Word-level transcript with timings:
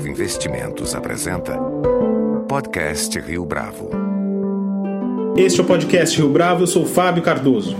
Bravo 0.00 0.08
Investimentos 0.08 0.94
apresenta 0.94 1.58
Podcast 2.48 3.20
Rio 3.20 3.44
Bravo. 3.44 3.90
Este 5.36 5.60
é 5.60 5.62
o 5.62 5.66
Podcast 5.66 6.16
Rio 6.16 6.30
Bravo, 6.30 6.62
eu 6.62 6.66
sou 6.66 6.86
Fábio 6.86 7.22
Cardoso. 7.22 7.76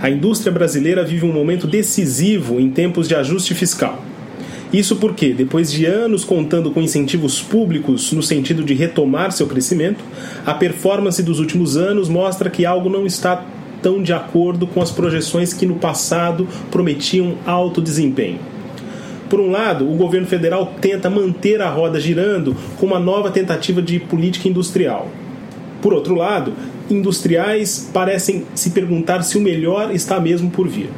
A 0.00 0.08
indústria 0.08 0.50
brasileira 0.50 1.04
vive 1.04 1.26
um 1.26 1.32
momento 1.32 1.66
decisivo 1.66 2.58
em 2.58 2.70
tempos 2.70 3.06
de 3.06 3.14
ajuste 3.14 3.54
fiscal. 3.54 4.02
Isso 4.72 4.96
porque, 4.96 5.34
depois 5.34 5.70
de 5.70 5.84
anos 5.84 6.24
contando 6.24 6.70
com 6.70 6.80
incentivos 6.80 7.42
públicos 7.42 8.12
no 8.12 8.22
sentido 8.22 8.64
de 8.64 8.72
retomar 8.72 9.30
seu 9.30 9.46
crescimento, 9.46 10.02
a 10.46 10.54
performance 10.54 11.22
dos 11.22 11.38
últimos 11.38 11.76
anos 11.76 12.08
mostra 12.08 12.48
que 12.48 12.64
algo 12.64 12.88
não 12.88 13.04
está 13.04 13.44
tão 13.82 14.02
de 14.02 14.14
acordo 14.14 14.66
com 14.66 14.80
as 14.80 14.90
projeções 14.90 15.52
que 15.52 15.66
no 15.66 15.74
passado 15.74 16.48
prometiam 16.70 17.34
alto 17.44 17.82
desempenho. 17.82 18.55
Por 19.28 19.40
um 19.40 19.50
lado, 19.50 19.90
o 19.90 19.96
governo 19.96 20.26
federal 20.26 20.74
tenta 20.80 21.10
manter 21.10 21.60
a 21.60 21.68
roda 21.68 21.98
girando 21.98 22.56
com 22.78 22.86
uma 22.86 23.00
nova 23.00 23.30
tentativa 23.30 23.82
de 23.82 23.98
política 23.98 24.48
industrial. 24.48 25.08
Por 25.82 25.92
outro 25.92 26.14
lado, 26.14 26.52
industriais 26.88 27.90
parecem 27.92 28.44
se 28.54 28.70
perguntar 28.70 29.22
se 29.22 29.36
o 29.36 29.40
melhor 29.40 29.92
está 29.92 30.20
mesmo 30.20 30.50
por 30.50 30.68
vir. 30.68 30.90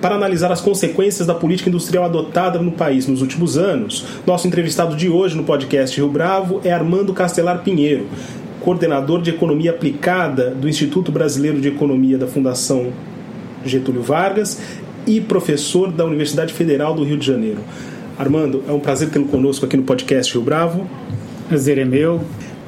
Para 0.00 0.14
analisar 0.14 0.52
as 0.52 0.60
consequências 0.60 1.26
da 1.26 1.34
política 1.34 1.68
industrial 1.68 2.04
adotada 2.04 2.60
no 2.60 2.70
país 2.70 3.08
nos 3.08 3.22
últimos 3.22 3.58
anos, 3.58 4.04
nosso 4.26 4.46
entrevistado 4.46 4.94
de 4.94 5.08
hoje 5.08 5.36
no 5.36 5.42
podcast 5.42 5.96
Rio 5.96 6.08
Bravo 6.08 6.60
é 6.62 6.72
Armando 6.72 7.12
Castelar 7.12 7.64
Pinheiro, 7.64 8.06
coordenador 8.60 9.22
de 9.22 9.30
Economia 9.30 9.70
Aplicada 9.70 10.50
do 10.50 10.68
Instituto 10.68 11.10
Brasileiro 11.10 11.60
de 11.60 11.68
Economia 11.68 12.18
da 12.18 12.26
Fundação 12.26 12.92
Getúlio 13.64 14.02
Vargas 14.02 14.60
e 15.06 15.20
professor 15.20 15.92
da 15.92 16.04
Universidade 16.04 16.52
Federal 16.52 16.94
do 16.94 17.04
Rio 17.04 17.16
de 17.16 17.26
Janeiro. 17.26 17.58
Armando, 18.18 18.64
é 18.68 18.72
um 18.72 18.80
prazer 18.80 19.10
tê-lo 19.10 19.26
conosco 19.26 19.64
aqui 19.64 19.76
no 19.76 19.82
podcast 19.82 20.32
Rio 20.32 20.42
Bravo. 20.42 20.88
Prazer 21.48 21.78
é 21.78 21.84
meu. 21.84 22.22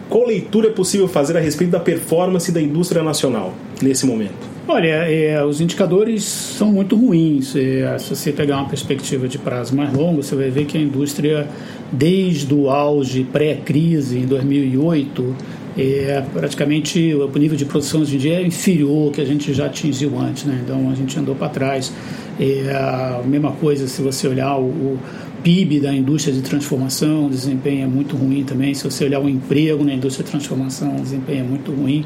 Qual 0.08 0.26
leitura 0.26 0.68
é 0.68 0.70
possível 0.70 1.08
fazer 1.08 1.36
a 1.36 1.40
respeito 1.40 1.70
da 1.70 1.80
performance 1.80 2.50
da 2.50 2.60
indústria 2.60 3.02
nacional 3.02 3.52
nesse 3.82 4.06
momento? 4.06 4.58
Olha, 4.66 5.10
é, 5.10 5.42
os 5.42 5.62
indicadores 5.62 6.24
são 6.24 6.70
muito 6.70 6.94
ruins. 6.94 7.56
É, 7.56 7.96
se 7.98 8.14
você 8.14 8.32
pegar 8.32 8.58
uma 8.58 8.68
perspectiva 8.68 9.26
de 9.26 9.38
prazo 9.38 9.74
mais 9.74 9.92
longo, 9.94 10.22
você 10.22 10.34
vai 10.34 10.50
ver 10.50 10.66
que 10.66 10.76
a 10.76 10.80
indústria, 10.80 11.48
desde 11.90 12.52
o 12.52 12.68
auge 12.68 13.24
pré-crise 13.24 14.18
em 14.18 14.26
2008, 14.26 15.34
é, 15.78 16.24
praticamente 16.32 17.14
o 17.14 17.38
nível 17.38 17.56
de 17.56 17.64
produção 17.64 18.00
hoje 18.00 18.16
em 18.16 18.18
dia 18.18 18.40
é 18.40 18.42
inferior 18.42 19.06
ao 19.06 19.10
que 19.12 19.20
a 19.20 19.24
gente 19.24 19.54
já 19.54 19.66
atingiu 19.66 20.18
antes. 20.18 20.44
Né? 20.44 20.60
Então 20.64 20.90
a 20.90 20.94
gente 20.94 21.16
andou 21.18 21.36
para 21.36 21.48
trás. 21.48 21.92
É, 22.40 22.70
a 22.74 23.22
mesma 23.24 23.52
coisa 23.52 23.86
se 23.86 24.02
você 24.02 24.26
olhar 24.26 24.56
o, 24.56 24.66
o 24.66 24.98
PIB 25.42 25.80
da 25.80 25.94
indústria 25.94 26.34
de 26.34 26.42
transformação, 26.42 27.26
o 27.26 27.30
desempenho 27.30 27.84
é 27.84 27.86
muito 27.86 28.16
ruim 28.16 28.42
também. 28.42 28.74
Se 28.74 28.82
você 28.82 29.04
olhar 29.04 29.20
o 29.20 29.28
emprego 29.28 29.84
na 29.84 29.94
indústria 29.94 30.24
de 30.24 30.30
transformação, 30.32 30.96
o 30.96 31.00
desempenho 31.00 31.40
é 31.40 31.48
muito 31.48 31.70
ruim. 31.70 32.04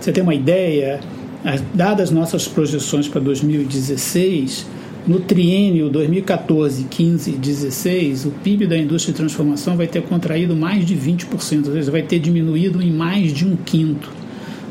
Você 0.00 0.12
tem 0.12 0.22
uma 0.22 0.34
ideia, 0.34 1.00
dadas 1.74 2.10
nossas 2.10 2.48
projeções 2.48 3.06
para 3.06 3.20
2016, 3.20 4.66
no 5.06 5.20
triênio 5.20 5.88
2014, 5.88 6.84
15 6.84 7.30
e 7.30 7.34
16, 7.34 8.26
o 8.26 8.30
PIB 8.30 8.66
da 8.66 8.76
indústria 8.76 9.12
de 9.12 9.18
transformação 9.18 9.76
vai 9.76 9.86
ter 9.86 10.02
contraído 10.02 10.54
mais 10.54 10.84
de 10.84 10.94
20%, 10.94 11.66
ou 11.66 11.72
seja, 11.72 11.90
vai 11.90 12.02
ter 12.02 12.18
diminuído 12.18 12.82
em 12.82 12.90
mais 12.90 13.32
de 13.32 13.46
um 13.46 13.56
quinto 13.56 14.20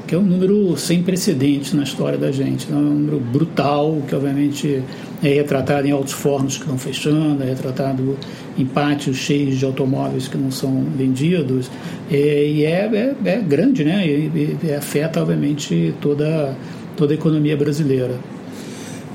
que 0.10 0.16
é 0.16 0.18
um 0.18 0.24
número 0.24 0.76
sem 0.76 1.04
precedentes 1.04 1.72
na 1.72 1.84
história 1.84 2.18
da 2.18 2.32
gente. 2.32 2.68
É 2.72 2.76
um 2.76 2.82
número 2.82 3.20
brutal, 3.20 4.02
que 4.08 4.16
obviamente 4.16 4.82
é 5.22 5.28
retratado 5.36 5.88
em 5.88 5.92
altos 5.92 6.14
fornos 6.14 6.56
que 6.58 6.64
estão 6.64 6.80
fechando, 6.80 7.44
é 7.44 7.46
retratado 7.46 8.18
em 8.58 8.66
pátios 8.66 9.18
cheios 9.18 9.60
de 9.60 9.66
automóveis 9.66 10.28
que 10.28 10.36
não 10.36 10.50
são 10.50 10.84
vendidos, 10.98 11.70
é, 12.10 12.44
e 12.44 12.66
é, 12.66 12.90
é, 12.92 13.30
é, 13.30 13.38
grande, 13.38 13.84
né? 13.84 14.08
E, 14.08 14.58
e, 14.64 14.74
afeta, 14.74 15.22
obviamente, 15.22 15.94
toda, 16.02 16.58
toda 16.98 17.14
a 17.14 17.16
economia 17.16 17.56
brasileira. 17.56 18.16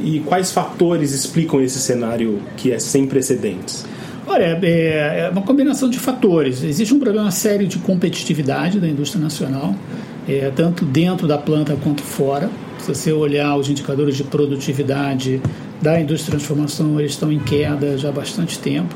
E 0.00 0.21
quais 0.21 0.50
fatores 0.50 1.12
explicam 1.12 1.60
esse 1.60 1.78
cenário 1.78 2.41
que 2.56 2.72
é 2.72 2.78
sem 2.78 3.06
precedentes? 3.06 3.87
Olha, 4.27 4.59
é, 4.62 5.27
é 5.27 5.31
uma 5.31 5.43
combinação 5.43 5.88
de 5.88 5.99
fatores. 5.99 6.62
Existe 6.65 6.93
um 6.94 6.99
problema 6.99 7.31
sério 7.31 7.66
de 7.66 7.78
competitividade 7.78 8.81
da 8.81 8.88
indústria 8.88 9.22
nacional 9.22 9.75
é, 10.28 10.50
tanto 10.55 10.84
dentro 10.84 11.27
da 11.27 11.38
planta 11.38 11.77
quanto 11.82 12.03
fora. 12.03 12.50
Se 12.78 12.94
você 12.94 13.12
olhar 13.12 13.56
os 13.56 13.69
indicadores 13.69 14.16
de 14.16 14.25
produtividade 14.25 15.41
da 15.81 16.00
indústria 16.00 16.32
de 16.32 16.44
transformação, 16.44 16.99
eles 16.99 17.12
estão 17.12 17.32
em 17.32 17.38
queda 17.38 17.97
já 17.97 18.09
há 18.09 18.12
bastante 18.12 18.59
tempo. 18.59 18.94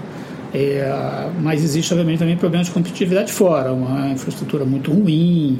É, 0.53 1.29
mas 1.41 1.63
existe, 1.63 1.93
obviamente, 1.93 2.19
também 2.19 2.37
problemas 2.37 2.69
de 2.69 2.73
competitividade 2.73 3.33
fora, 3.33 3.73
uma 3.73 4.09
infraestrutura 4.11 4.65
muito 4.65 4.91
ruim, 4.91 5.59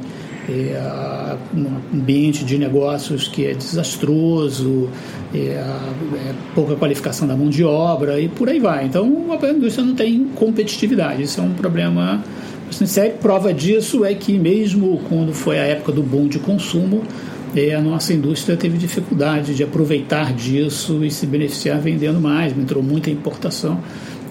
é, 0.49 1.35
um 1.55 1.97
ambiente 1.97 2.43
de 2.43 2.57
negócios 2.57 3.27
que 3.27 3.45
é 3.45 3.53
desastroso, 3.53 4.89
é, 5.33 5.37
é, 5.37 6.33
pouca 6.55 6.75
qualificação 6.75 7.27
da 7.27 7.35
mão 7.35 7.49
de 7.49 7.63
obra 7.63 8.19
e 8.19 8.27
por 8.27 8.49
aí 8.49 8.59
vai. 8.59 8.85
Então, 8.85 9.27
a 9.31 9.49
indústria 9.49 9.85
não 9.85 9.93
tem 9.93 10.25
competitividade. 10.35 11.21
Isso 11.21 11.39
é 11.39 11.43
um 11.43 11.53
problema 11.53 12.23
bastante 12.65 12.89
sério. 12.89 13.13
Prova 13.21 13.53
disso 13.53 14.03
é 14.03 14.15
que, 14.15 14.37
mesmo 14.39 15.01
quando 15.07 15.33
foi 15.33 15.59
a 15.59 15.63
época 15.63 15.91
do 15.91 16.01
boom 16.01 16.27
de 16.27 16.39
consumo, 16.39 17.03
é, 17.55 17.73
a 17.73 17.81
nossa 17.81 18.13
indústria 18.13 18.55
teve 18.57 18.77
dificuldade 18.77 19.55
de 19.55 19.63
aproveitar 19.63 20.33
disso 20.33 21.03
e 21.03 21.11
se 21.11 21.25
beneficiar 21.25 21.79
vendendo 21.79 22.19
mais, 22.19 22.57
entrou 22.57 22.81
muita 22.81 23.09
importação. 23.09 23.79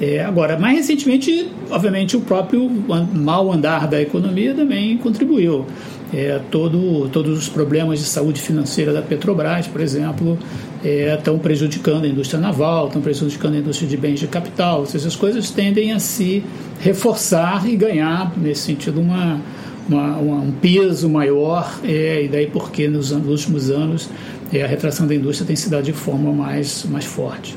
É, 0.00 0.20
agora, 0.20 0.56
mais 0.56 0.76
recentemente, 0.76 1.50
obviamente, 1.70 2.16
o 2.16 2.20
próprio 2.20 2.70
mal 3.12 3.52
andar 3.52 3.88
da 3.88 4.00
economia 4.00 4.54
também 4.54 4.96
contribuiu. 4.96 5.66
É, 6.14 6.40
todo, 6.50 7.08
todos 7.10 7.36
os 7.36 7.48
problemas 7.48 7.98
de 7.98 8.06
saúde 8.06 8.40
financeira 8.40 8.92
da 8.92 9.02
Petrobras, 9.02 9.66
por 9.66 9.80
exemplo, 9.80 10.38
é, 10.84 11.14
estão 11.14 11.38
prejudicando 11.38 12.04
a 12.04 12.08
indústria 12.08 12.40
naval, 12.40 12.86
estão 12.86 13.02
prejudicando 13.02 13.54
a 13.54 13.58
indústria 13.58 13.88
de 13.88 13.96
bens 13.96 14.20
de 14.20 14.28
capital. 14.28 14.80
Ou 14.80 14.86
seja, 14.86 15.08
as 15.08 15.16
coisas 15.16 15.50
tendem 15.50 15.92
a 15.92 15.98
se 15.98 16.44
reforçar 16.80 17.68
e 17.68 17.76
ganhar, 17.76 18.32
nesse 18.38 18.62
sentido, 18.62 19.00
uma, 19.00 19.40
uma, 19.88 20.16
uma 20.16 20.36
um 20.36 20.52
peso 20.52 21.08
maior. 21.10 21.78
É, 21.82 22.22
e 22.22 22.28
daí 22.28 22.46
porque 22.46 22.86
nos, 22.86 23.10
nos 23.10 23.28
últimos 23.28 23.68
anos 23.68 24.08
é, 24.52 24.62
a 24.62 24.66
retração 24.66 25.08
da 25.08 25.14
indústria 25.14 25.44
tem 25.44 25.56
se 25.56 25.68
dado 25.68 25.82
de 25.82 25.92
forma 25.92 26.32
mais, 26.32 26.84
mais 26.84 27.04
forte 27.04 27.56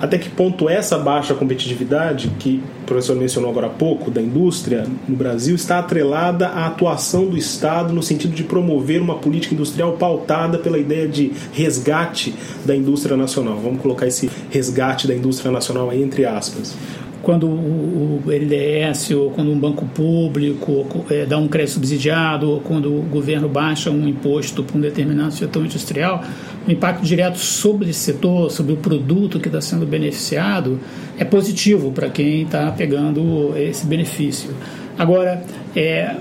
até 0.00 0.18
que 0.18 0.28
ponto 0.28 0.68
essa 0.68 0.98
baixa 0.98 1.34
competitividade, 1.34 2.30
que 2.38 2.62
o 2.82 2.86
professor 2.86 3.16
mencionou 3.16 3.50
agora 3.50 3.68
há 3.68 3.70
pouco, 3.70 4.10
da 4.10 4.20
indústria 4.20 4.86
no 5.08 5.16
Brasil, 5.16 5.54
está 5.54 5.78
atrelada 5.78 6.48
à 6.48 6.66
atuação 6.66 7.26
do 7.26 7.36
Estado 7.36 7.92
no 7.92 8.02
sentido 8.02 8.34
de 8.34 8.44
promover 8.44 9.00
uma 9.00 9.16
política 9.16 9.54
industrial 9.54 9.92
pautada 9.92 10.58
pela 10.58 10.78
ideia 10.78 11.08
de 11.08 11.32
resgate 11.52 12.34
da 12.64 12.74
indústria 12.74 13.16
nacional. 13.16 13.58
Vamos 13.62 13.80
colocar 13.80 14.06
esse 14.06 14.30
resgate 14.50 15.06
da 15.06 15.14
indústria 15.14 15.50
nacional 15.50 15.90
aí 15.90 16.02
entre 16.02 16.24
aspas 16.24 16.74
quando 17.24 17.48
o 17.48 18.22
LDS 18.26 19.10
ou 19.12 19.30
quando 19.30 19.50
um 19.50 19.58
banco 19.58 19.86
público 19.86 20.86
é, 21.10 21.26
dá 21.26 21.38
um 21.38 21.48
crédito 21.48 21.72
subsidiado 21.72 22.48
ou 22.48 22.60
quando 22.60 22.94
o 22.94 23.02
governo 23.02 23.48
baixa 23.48 23.90
um 23.90 24.06
imposto 24.06 24.62
para 24.62 24.76
um 24.76 24.80
determinado 24.80 25.32
setor 25.32 25.64
industrial, 25.64 26.22
o 26.68 26.70
impacto 26.70 27.02
direto 27.02 27.38
sobre 27.38 27.90
esse 27.90 28.00
setor, 28.00 28.50
sobre 28.50 28.74
o 28.74 28.76
produto 28.76 29.40
que 29.40 29.48
está 29.48 29.60
sendo 29.60 29.86
beneficiado, 29.86 30.78
é 31.18 31.24
positivo 31.24 31.90
para 31.90 32.08
quem 32.08 32.42
está 32.42 32.70
pegando 32.70 33.52
esse 33.56 33.86
benefício. 33.86 34.54
Agora, 34.96 35.42
é, 35.74 36.14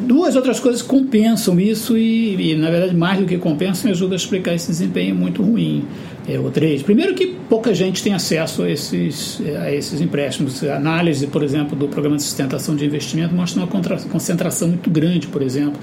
duas 0.00 0.36
outras 0.36 0.58
coisas 0.58 0.82
compensam 0.82 1.58
isso 1.60 1.96
e, 1.96 2.52
e, 2.52 2.56
na 2.56 2.70
verdade, 2.70 2.96
mais 2.96 3.18
do 3.18 3.26
que 3.26 3.38
compensam, 3.38 3.90
ajuda 3.90 4.14
a 4.14 4.16
explicar 4.16 4.54
esse 4.54 4.68
desempenho 4.68 5.14
muito 5.14 5.42
ruim 5.42 5.84
é, 6.28 6.38
ou 6.38 6.50
três. 6.50 6.82
Primeiro 6.82 7.14
que 7.14 7.26
pouca 7.48 7.74
gente 7.74 8.02
tem 8.02 8.12
acesso 8.12 8.62
a 8.62 8.70
esses, 8.70 9.40
a 9.60 9.72
esses 9.72 10.00
empréstimos. 10.00 10.62
A 10.64 10.76
análise, 10.76 11.26
por 11.26 11.42
exemplo, 11.42 11.76
do 11.76 11.88
programa 11.88 12.16
de 12.16 12.22
sustentação 12.22 12.74
de 12.74 12.84
investimento 12.84 13.34
mostra 13.34 13.62
uma 13.62 13.68
concentração 13.68 14.68
muito 14.68 14.90
grande, 14.90 15.26
por 15.26 15.42
exemplo, 15.42 15.80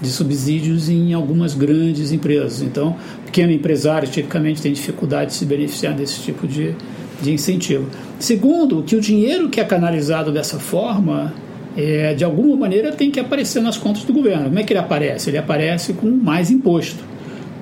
de 0.00 0.08
subsídios 0.08 0.88
em 0.88 1.12
algumas 1.12 1.54
grandes 1.54 2.12
empresas. 2.12 2.62
Então, 2.62 2.96
pequeno 3.26 3.52
empresário 3.52 4.08
tipicamente 4.08 4.62
tem 4.62 4.72
dificuldade 4.72 5.30
de 5.30 5.36
se 5.36 5.44
beneficiar 5.44 5.94
desse 5.94 6.20
tipo 6.22 6.46
de, 6.46 6.74
de 7.20 7.32
incentivo. 7.32 7.86
Segundo, 8.18 8.82
que 8.82 8.96
o 8.96 9.00
dinheiro 9.00 9.48
que 9.48 9.60
é 9.60 9.64
canalizado 9.64 10.32
dessa 10.32 10.58
forma 10.58 11.32
é, 11.76 12.14
de 12.14 12.24
alguma 12.24 12.56
maneira 12.56 12.92
tem 12.92 13.10
que 13.10 13.20
aparecer 13.20 13.60
nas 13.60 13.76
contas 13.76 14.04
do 14.04 14.12
governo. 14.12 14.44
Como 14.44 14.58
é 14.58 14.62
que 14.62 14.72
ele 14.72 14.80
aparece? 14.80 15.30
Ele 15.30 15.38
aparece 15.38 15.92
com 15.92 16.08
mais 16.08 16.50
imposto. 16.50 17.04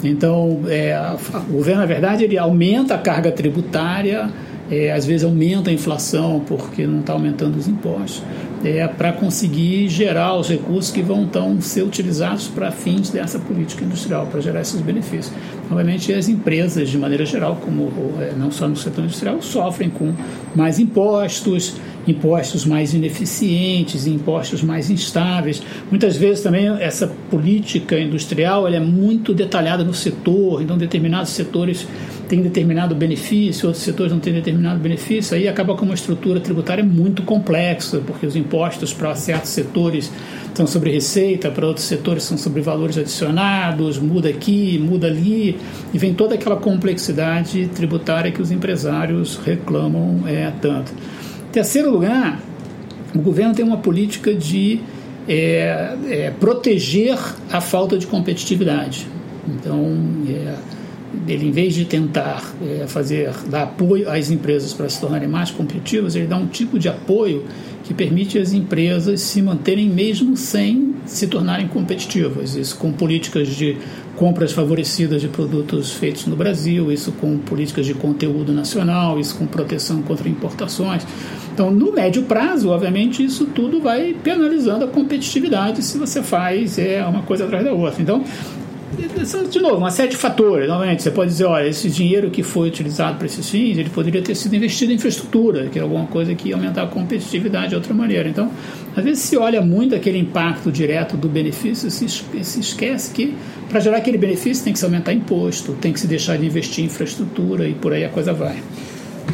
Então, 0.02 0.60
é, 0.69 0.96
o 1.49 1.52
governo, 1.52 1.81
na 1.81 1.87
verdade, 1.87 2.25
ele 2.25 2.38
aumenta 2.38 2.94
a 2.94 2.99
carga 2.99 3.32
tributária, 3.32 4.31
é, 4.70 4.93
às 4.93 5.05
vezes 5.05 5.25
aumenta 5.25 5.70
a 5.70 5.72
inflação 5.72 6.43
porque 6.46 6.87
não 6.87 7.00
está 7.00 7.12
aumentando 7.12 7.56
os 7.58 7.66
impostos, 7.66 8.22
é, 8.64 8.87
para 8.88 9.12
conseguir 9.12 9.88
gerar 9.88 10.37
os 10.37 10.49
recursos 10.49 10.90
que 10.90 11.02
vão 11.02 11.22
então 11.22 11.60
ser 11.60 11.82
utilizados 11.82 12.49
para 12.49 12.70
fins 12.70 13.10
dessa 13.10 13.38
política 13.38 13.84
industrial, 13.84 14.26
para 14.26 14.40
gerar 14.40 14.60
esses 14.60 14.81
benefícios. 14.81 15.32
obviamente 15.70 16.12
as 16.12 16.28
empresas, 16.28 16.88
de 16.88 16.99
maneira 16.99 17.25
geral, 17.25 17.56
como 17.56 17.93
é, 18.20 18.32
não 18.37 18.50
só 18.50 18.69
no 18.69 18.76
setor 18.76 19.05
industrial, 19.05 19.40
sofrem 19.43 19.90
com 19.90 20.12
mais 20.55 20.78
impostos, 20.78 21.76
impostos 22.06 22.64
mais 22.64 22.94
ineficientes, 22.94 24.06
impostos 24.06 24.62
mais 24.62 24.90
instáveis. 24.90 25.62
Muitas 25.90 26.16
vezes 26.16 26.43
também 26.43 26.69
essa 26.81 27.06
política 27.31 27.99
industrial 27.99 28.66
é 28.66 28.81
muito 28.81 29.34
detalhada 29.34 29.84
no 29.84 29.94
setor, 29.94 30.62
então 30.62 30.76
determinados 30.78 31.31
setores 31.31 31.87
têm 32.28 32.43
determinado 32.43 32.94
benefício, 32.94 33.66
outros 33.66 33.82
setores 33.82 34.12
não 34.12 34.20
têm 34.20 34.34
determinado 34.34 34.78
benefício, 34.78 35.37
aí 35.37 35.49
acaba 35.49 35.75
com 35.75 35.84
uma 35.84 35.94
estrutura 35.94 36.38
tributária 36.38 36.84
muito 36.84 37.22
complexa, 37.22 38.00
porque 38.06 38.26
os 38.26 38.37
impostos 38.37 38.48
para 38.93 39.15
certos 39.15 39.50
setores 39.50 40.11
são 40.55 40.67
sobre 40.67 40.91
receita, 40.91 41.50
para 41.50 41.67
outros 41.67 41.87
setores 41.87 42.25
são 42.25 42.37
sobre 42.37 42.61
valores 42.61 42.99
adicionados, 42.99 43.99
muda 43.99 44.29
aqui, 44.29 44.77
muda 44.79 45.06
ali, 45.06 45.56
e 45.95 45.99
vem 45.99 46.12
toda 46.12 46.35
aquela 46.35 46.56
complexidade 46.56 47.69
tributária 47.69 48.33
que 48.33 48.43
os 48.43 48.50
empresários 48.50 49.39
reclamam 49.45 50.25
é, 50.27 50.53
tanto. 50.61 50.93
Terceiro 51.53 51.93
lugar, 51.93 52.41
o 53.15 53.21
governo 53.21 53.55
tem 53.55 53.65
uma 53.65 53.79
política 53.79 54.35
de 54.35 54.81
é, 55.29 55.97
é, 56.09 56.33
proteger 56.41 57.19
a 57.53 57.61
falta 57.61 57.97
de 57.97 58.06
competitividade. 58.06 59.06
Então, 59.47 59.97
é, 60.29 60.55
ele, 61.26 61.49
em 61.49 61.50
vez 61.50 61.75
de 61.75 61.84
tentar 61.84 62.55
é, 62.62 62.87
fazer 62.87 63.31
dar 63.49 63.62
apoio 63.64 64.10
às 64.10 64.31
empresas 64.31 64.72
para 64.72 64.88
se 64.88 65.00
tornarem 65.00 65.28
mais 65.28 65.50
competitivas, 65.50 66.14
ele 66.14 66.26
dá 66.26 66.37
um 66.37 66.46
tipo 66.46 66.78
de 66.78 66.88
apoio 66.88 67.44
que 67.84 67.94
permite 67.94 68.38
às 68.38 68.52
empresas 68.52 69.20
se 69.22 69.40
manterem 69.40 69.88
mesmo 69.88 70.37
sem 70.37 70.94
se 71.06 71.26
tornarem 71.26 71.66
competitivas. 71.66 72.55
Isso 72.55 72.76
com 72.76 72.93
políticas 72.93 73.49
de 73.49 73.76
compras 74.16 74.52
favorecidas 74.52 75.22
de 75.22 75.28
produtos 75.28 75.93
feitos 75.93 76.26
no 76.26 76.37
Brasil, 76.37 76.93
isso 76.93 77.12
com 77.12 77.38
políticas 77.38 77.87
de 77.87 77.94
conteúdo 77.94 78.52
nacional, 78.52 79.19
isso 79.19 79.37
com 79.37 79.46
proteção 79.46 80.02
contra 80.02 80.28
importações. 80.28 81.06
Então, 81.55 81.70
no 81.70 81.93
médio 81.93 82.25
prazo, 82.25 82.69
obviamente, 82.69 83.25
isso 83.25 83.46
tudo 83.46 83.81
vai 83.81 84.14
penalizando 84.22 84.84
a 84.84 84.88
competitividade 84.88 85.82
se 85.82 85.96
você 85.96 86.22
faz 86.22 86.78
é, 86.78 87.05
uma 87.05 87.22
coisa 87.22 87.44
atrás 87.44 87.64
da 87.64 87.72
outra. 87.72 88.02
Então, 88.02 88.22
de 89.49 89.61
novo, 89.61 89.77
uma 89.77 89.91
série 89.91 90.09
de 90.09 90.17
fatores. 90.17 90.69
Novamente, 90.69 91.03
você 91.03 91.11
pode 91.11 91.31
dizer, 91.31 91.45
olha, 91.45 91.69
esse 91.69 91.89
dinheiro 91.89 92.31
que 92.31 92.43
foi 92.43 92.69
utilizado 92.69 93.17
para 93.17 93.27
esses 93.27 93.49
fins, 93.49 93.79
ele 93.79 93.91
poderia 93.91 94.21
ter 94.21 94.35
sido 94.35 94.56
investido 94.56 94.93
em 94.93 94.97
infraestrutura, 94.97 95.67
que 95.67 95.79
é 95.79 95.83
alguma 95.83 96.06
coisa 96.06 96.35
que 96.35 96.49
ia 96.49 96.55
aumentar 96.55 96.83
a 96.83 96.87
competitividade 96.87 97.69
de 97.69 97.75
outra 97.77 97.95
maneira. 97.95 98.29
Então, 98.29 98.50
às 98.97 99.05
vezes 99.05 99.23
se 99.23 99.37
olha 99.37 99.61
muito 99.61 99.95
aquele 99.95 100.19
impacto 100.19 100.73
direto 100.73 101.17
do 101.17 101.29
benefício, 101.29 101.91
se, 101.91 102.09
se 102.09 102.61
esquece 102.61 103.12
que 103.12 103.35
para 103.69 103.81
gerar 103.81 103.99
aquele 103.99 104.19
benefício 104.19 104.65
tem 104.65 104.73
que 104.73 104.79
se 104.79 104.85
aumentar 104.85 105.12
imposto, 105.12 105.73
tem 105.75 105.93
que 105.93 106.01
se 106.01 106.06
deixar 106.06 106.37
de 106.37 106.47
investir 106.47 106.83
em 106.83 106.87
infraestrutura 106.87 107.69
e 107.69 107.75
por 107.75 107.93
aí 107.93 108.05
a 108.05 108.09
coisa 108.09 108.33
vai. 108.33 108.56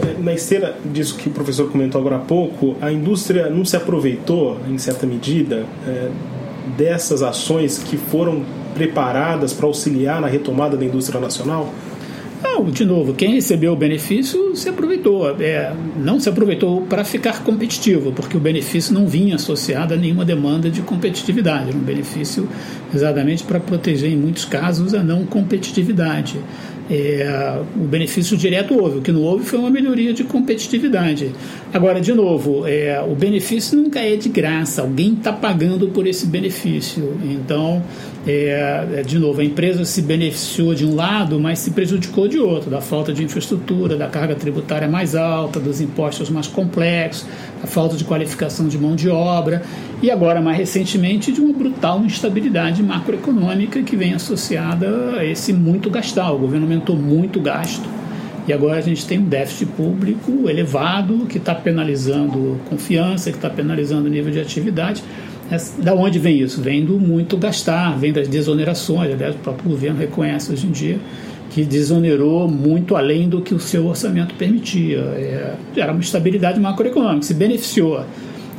É, 0.02 0.20
na 0.20 0.34
esteira 0.34 0.76
disso 0.93 1.17
que 1.17 1.28
o 1.28 1.32
professor 1.32 1.70
comentou 1.70 2.00
agora 2.00 2.17
há 2.17 2.20
pouco, 2.20 2.76
a 2.81 2.90
indústria 2.90 3.49
não 3.49 3.64
se 3.64 3.76
aproveitou, 3.76 4.60
em 4.69 4.76
certa 4.76 5.06
medida, 5.06 5.64
é, 5.87 6.10
dessas 6.76 7.22
ações 7.22 7.78
que 7.78 7.96
foram 7.96 8.43
preparadas 8.74 9.52
para 9.52 9.66
auxiliar 9.66 10.20
na 10.20 10.26
retomada 10.26 10.76
da 10.76 10.84
indústria 10.84 11.20
nacional? 11.20 11.72
Não, 12.42 12.66
de 12.70 12.84
novo, 12.84 13.14
quem 13.14 13.34
recebeu 13.34 13.72
o 13.72 13.76
benefício 13.76 14.54
se 14.54 14.68
aproveitou. 14.68 15.30
É, 15.40 15.72
não 15.96 16.20
se 16.20 16.28
aproveitou 16.28 16.82
para 16.82 17.02
ficar 17.02 17.42
competitivo, 17.42 18.12
porque 18.12 18.36
o 18.36 18.40
benefício 18.40 18.92
não 18.92 19.06
vinha 19.06 19.36
associado 19.36 19.94
a 19.94 19.96
nenhuma 19.96 20.26
demanda 20.26 20.68
de 20.68 20.82
competitividade. 20.82 21.70
Era 21.70 21.76
um 21.76 21.80
benefício 21.80 22.46
exatamente 22.94 23.42
para 23.44 23.58
proteger, 23.58 24.12
em 24.12 24.16
muitos 24.16 24.44
casos, 24.44 24.92
a 24.92 25.02
não 25.02 25.24
competitividade. 25.24 26.38
É, 26.90 27.60
o 27.75 27.84
benefício 27.84 28.36
direto 28.36 28.78
houve, 28.78 28.98
o 28.98 29.00
que 29.00 29.10
não 29.10 29.22
houve 29.22 29.44
foi 29.44 29.58
uma 29.58 29.70
melhoria 29.70 30.12
de 30.12 30.22
competitividade. 30.22 31.32
Agora, 31.72 32.00
de 32.00 32.12
novo, 32.12 32.66
é, 32.66 33.02
o 33.02 33.14
benefício 33.14 33.76
nunca 33.76 34.00
é 34.00 34.16
de 34.16 34.28
graça, 34.28 34.82
alguém 34.82 35.14
está 35.14 35.32
pagando 35.32 35.88
por 35.88 36.06
esse 36.06 36.26
benefício. 36.26 37.16
Então, 37.25 37.82
é, 38.26 38.86
é, 38.96 39.02
de 39.02 39.19
novo, 39.19 39.40
a 39.40 39.44
empresa 39.44 39.84
se 39.84 40.00
beneficiou 40.00 40.75
de 40.75 40.86
um 40.86 40.94
lado, 40.94 41.38
mas 41.38 41.58
se 41.58 41.70
prejudicou 41.70 42.26
de 42.26 42.38
outro, 42.38 42.70
da 42.70 42.81
falta 42.81 43.12
de 43.12 43.22
infraestrutura, 43.22 43.96
da 43.96 44.06
carga 44.06 44.34
tributária 44.34 44.88
mais 44.88 45.14
alta, 45.14 45.60
dos 45.60 45.81
impostos 45.81 46.31
mais 46.31 46.46
complexos, 46.46 47.26
da 47.60 47.66
falta 47.66 47.96
de 47.96 48.04
qualificação 48.04 48.66
de 48.66 48.78
mão 48.78 48.94
de 48.94 49.08
obra 49.10 49.62
e 50.02 50.10
agora, 50.10 50.40
mais 50.40 50.58
recentemente, 50.58 51.32
de 51.32 51.40
uma 51.40 51.52
brutal 51.52 52.04
instabilidade 52.04 52.82
macroeconômica 52.82 53.82
que 53.82 53.96
vem 53.96 54.14
associada 54.14 55.16
a 55.19 55.25
esse 55.25 55.52
muito 55.52 55.90
gastar. 55.90 56.32
O 56.32 56.38
governo 56.38 56.66
aumentou 56.74 56.96
muito 56.96 57.38
o 57.38 57.42
gasto 57.42 57.88
e 58.46 58.52
agora 58.52 58.78
a 58.78 58.82
gente 58.82 59.06
tem 59.06 59.18
um 59.18 59.24
déficit 59.24 59.66
público 59.72 60.48
elevado 60.48 61.26
que 61.26 61.38
está 61.38 61.54
penalizando 61.54 62.60
confiança, 62.68 63.30
que 63.30 63.38
está 63.38 63.48
penalizando 63.48 64.06
o 64.06 64.10
nível 64.10 64.30
de 64.30 64.40
atividade 64.40 65.02
da 65.78 65.94
onde 65.94 66.18
vem 66.18 66.40
isso? 66.40 66.60
Vem 66.60 66.84
do 66.84 66.98
muito 66.98 67.36
gastar, 67.36 67.96
vem 67.98 68.12
das 68.12 68.28
desonerações. 68.28 69.12
Aliás, 69.12 69.34
o 69.34 69.38
próprio 69.38 69.70
governo 69.70 69.98
reconhece 69.98 70.52
hoje 70.52 70.66
em 70.66 70.70
dia 70.70 70.98
que 71.50 71.64
desonerou 71.64 72.48
muito 72.48 72.96
além 72.96 73.28
do 73.28 73.40
que 73.40 73.54
o 73.54 73.60
seu 73.60 73.86
orçamento 73.86 74.34
permitia. 74.34 74.98
É, 74.98 75.54
era 75.76 75.92
uma 75.92 76.00
estabilidade 76.00 76.58
macroeconômica, 76.58 77.22
se 77.22 77.34
beneficiou 77.34 78.04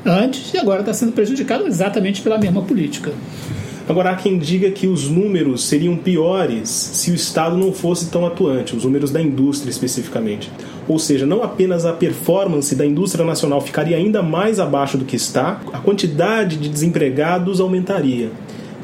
antes 0.05 0.53
e 0.53 0.57
agora 0.57 0.81
está 0.81 0.93
sendo 0.93 1.11
prejudicado 1.11 1.67
exatamente 1.67 2.21
pela 2.21 2.37
mesma 2.37 2.61
política. 2.61 3.11
Agora, 3.87 4.09
há 4.09 4.15
quem 4.15 4.39
diga 4.39 4.71
que 4.71 4.87
os 4.87 5.07
números 5.07 5.65
seriam 5.65 5.95
piores 5.95 6.69
se 6.69 7.11
o 7.11 7.15
Estado 7.15 7.55
não 7.55 7.71
fosse 7.71 8.09
tão 8.09 8.25
atuante, 8.25 8.75
os 8.75 8.83
números 8.83 9.11
da 9.11 9.21
indústria 9.21 9.69
especificamente. 9.69 10.51
Ou 10.87 10.97
seja, 10.97 11.25
não 11.25 11.43
apenas 11.43 11.85
a 11.85 11.93
performance 11.93 12.75
da 12.75 12.85
indústria 12.85 13.23
nacional 13.23 13.61
ficaria 13.61 13.95
ainda 13.95 14.23
mais 14.23 14.59
abaixo 14.59 14.97
do 14.97 15.05
que 15.05 15.15
está, 15.15 15.61
a 15.71 15.77
quantidade 15.77 16.57
de 16.57 16.67
desempregados 16.67 17.59
aumentaria. 17.59 18.31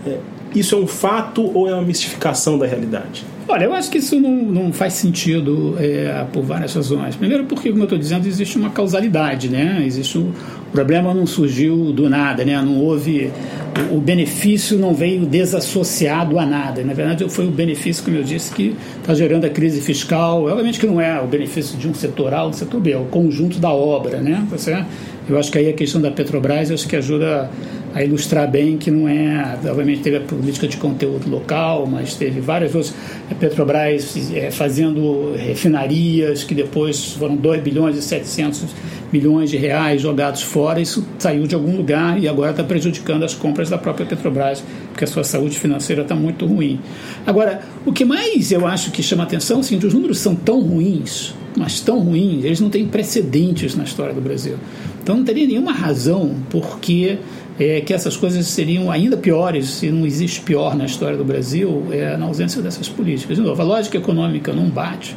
É, 0.06 0.18
isso 0.54 0.76
é 0.76 0.78
um 0.78 0.88
fato 0.88 1.50
ou 1.58 1.68
é 1.68 1.74
uma 1.74 1.84
mistificação 1.84 2.58
da 2.58 2.66
realidade? 2.66 3.26
Olha, 3.48 3.66
eu 3.66 3.74
acho 3.74 3.90
que 3.90 3.98
isso 3.98 4.20
não, 4.20 4.32
não 4.32 4.72
faz 4.72 4.94
sentido 4.94 5.76
é, 5.78 6.26
por 6.32 6.44
várias 6.44 6.74
razões. 6.74 7.16
Primeiro, 7.16 7.44
porque, 7.46 7.70
como 7.70 7.82
eu 7.82 7.86
estou 7.86 7.98
dizendo, 7.98 8.26
existe 8.26 8.58
uma 8.58 8.70
causalidade, 8.70 9.50
né? 9.50 9.84
Existe 9.86 10.18
um, 10.18 10.30
o 10.30 10.72
problema 10.72 11.14
não 11.14 11.26
surgiu 11.26 11.92
do 11.92 12.10
nada, 12.10 12.46
né? 12.46 12.62
Não 12.62 12.78
houve 12.78 13.30
o, 13.92 13.98
o 13.98 14.00
benefício 14.00 14.78
não 14.78 14.94
veio 14.94 15.26
desassociado 15.26 16.40
a 16.40 16.46
nada. 16.46 16.84
Na 16.84 16.94
verdade, 16.94 17.28
foi 17.30 17.46
o 17.46 17.52
benefício, 17.52 18.04
como 18.04 18.16
eu 18.16 18.24
disse, 18.24 18.54
que 18.54 18.76
está 19.02 19.14
gerando 19.14 19.46
a 19.46 19.50
crise 19.50 19.82
fiscal. 19.82 20.46
Obviamente 20.46 20.80
que 20.80 20.86
não 20.86 21.02
é 21.02 21.20
o 21.20 21.28
benefício 21.28 21.78
de 21.78 21.88
um 21.90 21.94
setor 21.94 22.34
A 22.34 22.44
ou 22.44 22.52
do 22.52 22.56
setor 22.56 22.80
B, 22.80 22.92
é 22.92 22.98
o 22.98 23.06
conjunto 23.06 23.60
da 23.60 23.72
obra, 23.72 24.22
né? 24.22 24.46
Você, 24.50 24.86
eu 25.28 25.38
acho 25.38 25.52
que 25.52 25.58
aí 25.58 25.70
a 25.70 25.74
questão 25.74 26.00
da 26.00 26.10
Petrobras 26.10 26.72
acho 26.72 26.88
que 26.88 26.96
ajuda 26.96 27.50
a 27.94 28.04
ilustrar 28.04 28.50
bem 28.50 28.78
que 28.78 28.90
não 28.90 29.08
é. 29.08 29.58
Obviamente 29.66 30.02
teve 30.02 30.18
a 30.18 30.22
política 30.22 30.68
de 30.68 30.78
conteúdo 30.78 31.30
local, 31.30 31.86
mas 31.86 32.16
teve 32.16 32.40
várias 32.40 32.74
outras. 32.76 32.94
Petrobras 33.40 34.32
é, 34.34 34.52
fazendo 34.52 35.34
refinarias 35.36 36.44
que 36.44 36.54
depois 36.54 37.14
foram 37.14 37.36
2 37.36 37.62
bilhões 37.62 37.98
e 37.98 38.02
700 38.02 38.74
milhões 39.12 39.50
de 39.50 39.58
reais 39.58 40.02
jogados 40.02 40.42
fora, 40.42 40.80
isso 40.80 41.06
saiu 41.20 41.46
de 41.46 41.54
algum 41.54 41.76
lugar 41.76 42.22
e 42.22 42.28
agora 42.28 42.52
está 42.52 42.64
prejudicando 42.64 43.24
as 43.24 43.34
compras 43.34 43.70
da 43.70 43.78
própria 43.78 44.06
Petrobras, 44.06 44.64
porque 44.90 45.04
a 45.04 45.08
sua 45.08 45.24
saúde 45.24 45.60
financeira 45.60 46.04
está 46.04 46.16
muito 46.16 46.46
ruim. 46.46 46.80
Agora, 47.26 47.62
o 47.86 47.92
que 47.92 48.06
mais 48.06 48.52
eu 48.52 48.66
acho 48.66 48.92
que 48.92 49.04
chama 49.04 49.24
atenção, 49.24 49.60
assim, 49.60 49.78
os 49.78 49.94
números 49.94 50.20
são 50.20 50.34
tão 50.34 50.62
ruins, 50.62 51.34
mas 51.58 51.82
tão 51.82 52.00
ruins, 52.00 52.46
eles 52.46 52.62
não 52.62 52.70
têm 52.70 52.88
precedentes 52.88 53.76
na 53.76 53.84
história 53.84 54.14
do 54.14 54.22
Brasil. 54.22 54.56
Então 55.04 55.18
não 55.18 55.26
teria 55.26 55.48
nenhuma 55.48 55.72
razão 55.72 56.36
porque 56.50 57.18
é, 57.60 57.82
que 57.82 57.94
essas 57.94 58.16
coisas 58.18 58.46
seriam 58.48 58.90
ainda 58.90 59.18
piores, 59.18 59.68
se 59.68 59.90
não 59.90 60.06
existe 60.06 60.42
pior 60.42 60.76
na 60.76 60.86
história 60.86 61.18
do 61.18 61.24
Brasil, 61.24 61.88
é, 61.92 62.18
na 62.18 62.26
ausência 62.26 62.62
dessas 62.62 62.88
políticas. 62.88 63.38
De 63.38 63.44
novo, 63.44 63.62
a 63.62 63.66
lógica 63.66 63.98
econômica 63.98 64.54
não 64.54 64.70
bate 64.70 65.16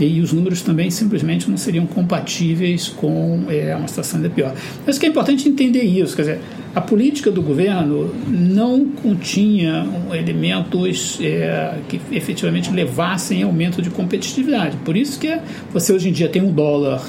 e 0.00 0.20
os 0.20 0.32
números 0.32 0.62
também 0.62 0.90
simplesmente 0.90 1.48
não 1.50 1.56
seriam 1.56 1.86
compatíveis 1.86 2.88
com 2.88 3.44
é, 3.48 3.74
uma 3.76 3.86
situação 3.86 4.18
ainda 4.18 4.30
pior. 4.30 4.54
Mas 4.86 4.98
que 4.98 5.06
é 5.06 5.08
importante 5.08 5.48
entender 5.48 5.82
isso, 5.82 6.16
quer 6.16 6.22
dizer, 6.22 6.40
a 6.74 6.80
política 6.80 7.30
do 7.30 7.42
governo 7.42 8.10
não 8.26 8.86
continha 8.86 9.86
elementos 10.12 11.18
é, 11.20 11.74
que 11.88 12.00
efetivamente 12.10 12.70
levassem 12.70 13.42
a 13.42 13.46
aumento 13.46 13.82
de 13.82 13.90
competitividade. 13.90 14.76
Por 14.78 14.96
isso 14.96 15.18
que 15.18 15.38
você 15.72 15.92
hoje 15.92 16.08
em 16.08 16.12
dia 16.12 16.28
tem 16.28 16.42
um 16.42 16.52
dólar 16.52 17.02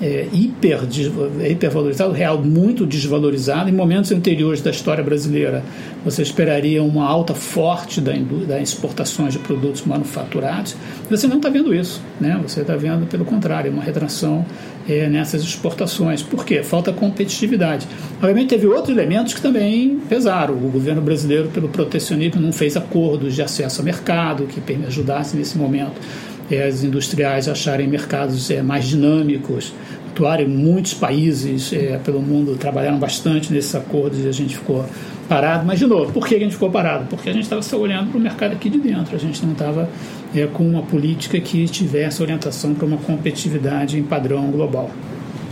é, 0.00 0.28
hiper, 0.32 0.80
hipervalorizado, 1.50 2.10
o 2.10 2.14
real 2.14 2.38
muito 2.38 2.86
desvalorizado. 2.86 3.68
Em 3.68 3.72
momentos 3.72 4.12
anteriores 4.12 4.60
da 4.60 4.70
história 4.70 5.02
brasileira, 5.02 5.62
você 6.04 6.22
esperaria 6.22 6.82
uma 6.82 7.04
alta 7.04 7.34
forte 7.34 8.00
da, 8.00 8.12
das 8.46 8.68
exportações 8.70 9.32
de 9.32 9.38
produtos 9.40 9.84
manufaturados. 9.84 10.76
Você 11.10 11.26
não 11.26 11.36
está 11.36 11.48
vendo 11.48 11.74
isso, 11.74 12.00
né? 12.20 12.38
você 12.42 12.60
está 12.60 12.76
vendo, 12.76 13.06
pelo 13.06 13.24
contrário, 13.24 13.72
uma 13.72 13.82
retração 13.82 14.46
é, 14.88 15.08
nessas 15.08 15.42
exportações. 15.42 16.22
Por 16.22 16.44
quê? 16.44 16.62
Falta 16.62 16.92
competitividade. 16.92 17.86
Obviamente, 18.16 18.50
teve 18.50 18.66
outros 18.66 18.96
elementos 18.96 19.34
que 19.34 19.42
também 19.42 19.98
pesaram. 20.08 20.54
O 20.54 20.70
governo 20.70 21.02
brasileiro, 21.02 21.48
pelo 21.48 21.68
protecionismo, 21.68 22.40
não 22.40 22.52
fez 22.52 22.76
acordos 22.76 23.34
de 23.34 23.42
acesso 23.42 23.80
ao 23.80 23.84
mercado 23.84 24.44
que 24.44 24.60
ajudassem 24.86 25.38
nesse 25.38 25.58
momento 25.58 26.00
é, 26.50 26.66
as 26.66 26.82
industriais 26.82 27.48
acharem 27.48 27.86
mercados 27.86 28.50
é, 28.50 28.62
mais 28.62 28.86
dinâmicos, 28.86 29.72
atuarem 30.10 30.46
em 30.46 30.50
muitos 30.50 30.94
países 30.94 31.72
é, 31.72 31.98
pelo 31.98 32.20
mundo, 32.20 32.56
trabalharam 32.56 32.98
bastante 32.98 33.52
nesses 33.52 33.74
acordos 33.74 34.24
e 34.24 34.28
a 34.28 34.32
gente 34.32 34.56
ficou 34.56 34.84
parado. 35.28 35.64
Mas, 35.64 35.78
de 35.78 35.86
novo, 35.86 36.12
por 36.12 36.26
que 36.26 36.34
a 36.34 36.38
gente 36.38 36.52
ficou 36.52 36.70
parado? 36.70 37.06
Porque 37.08 37.28
a 37.28 37.32
gente 37.32 37.44
estava 37.44 37.62
só 37.62 37.78
olhando 37.78 38.10
para 38.10 38.18
o 38.18 38.20
mercado 38.20 38.52
aqui 38.52 38.68
de 38.68 38.78
dentro, 38.78 39.14
a 39.14 39.18
gente 39.18 39.44
não 39.44 39.52
estava 39.52 39.88
é, 40.34 40.46
com 40.46 40.68
uma 40.68 40.82
política 40.82 41.38
que 41.40 41.64
tivesse 41.66 42.22
orientação 42.22 42.74
para 42.74 42.86
uma 42.86 42.98
competitividade 42.98 43.98
em 43.98 44.02
padrão 44.02 44.50
global. 44.50 44.90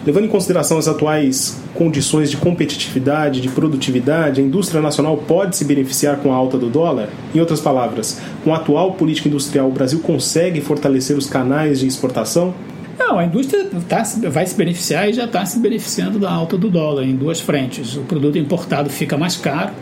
Levando 0.06 0.26
em 0.26 0.28
consideração 0.28 0.78
as 0.78 0.86
atuais 0.86 1.60
condições 1.74 2.30
de 2.30 2.36
competitividade, 2.36 3.40
de 3.40 3.48
produtividade, 3.48 4.40
a 4.40 4.44
indústria 4.44 4.80
nacional 4.80 5.16
pode 5.16 5.56
se 5.56 5.64
beneficiar 5.64 6.18
com 6.18 6.32
a 6.32 6.36
alta 6.36 6.56
do 6.56 6.70
dólar? 6.70 7.08
Em 7.34 7.40
outras 7.40 7.60
palavras, 7.60 8.20
com 8.44 8.54
a 8.54 8.56
atual 8.56 8.92
política 8.92 9.28
industrial, 9.28 9.66
o 9.66 9.72
Brasil 9.72 9.98
consegue 9.98 10.60
fortalecer 10.60 11.18
os 11.18 11.26
canais 11.26 11.80
de 11.80 11.88
exportação? 11.88 12.54
Não, 12.96 13.18
a 13.18 13.24
indústria 13.24 13.68
tá, 13.88 14.04
vai 14.30 14.46
se 14.46 14.54
beneficiar 14.54 15.10
e 15.10 15.12
já 15.12 15.24
está 15.24 15.44
se 15.44 15.58
beneficiando 15.58 16.20
da 16.20 16.30
alta 16.30 16.56
do 16.56 16.70
dólar 16.70 17.02
em 17.02 17.16
duas 17.16 17.40
frentes. 17.40 17.96
O 17.96 18.02
produto 18.02 18.38
importado 18.38 18.88
fica 18.88 19.18
mais 19.18 19.36
caro 19.36 19.72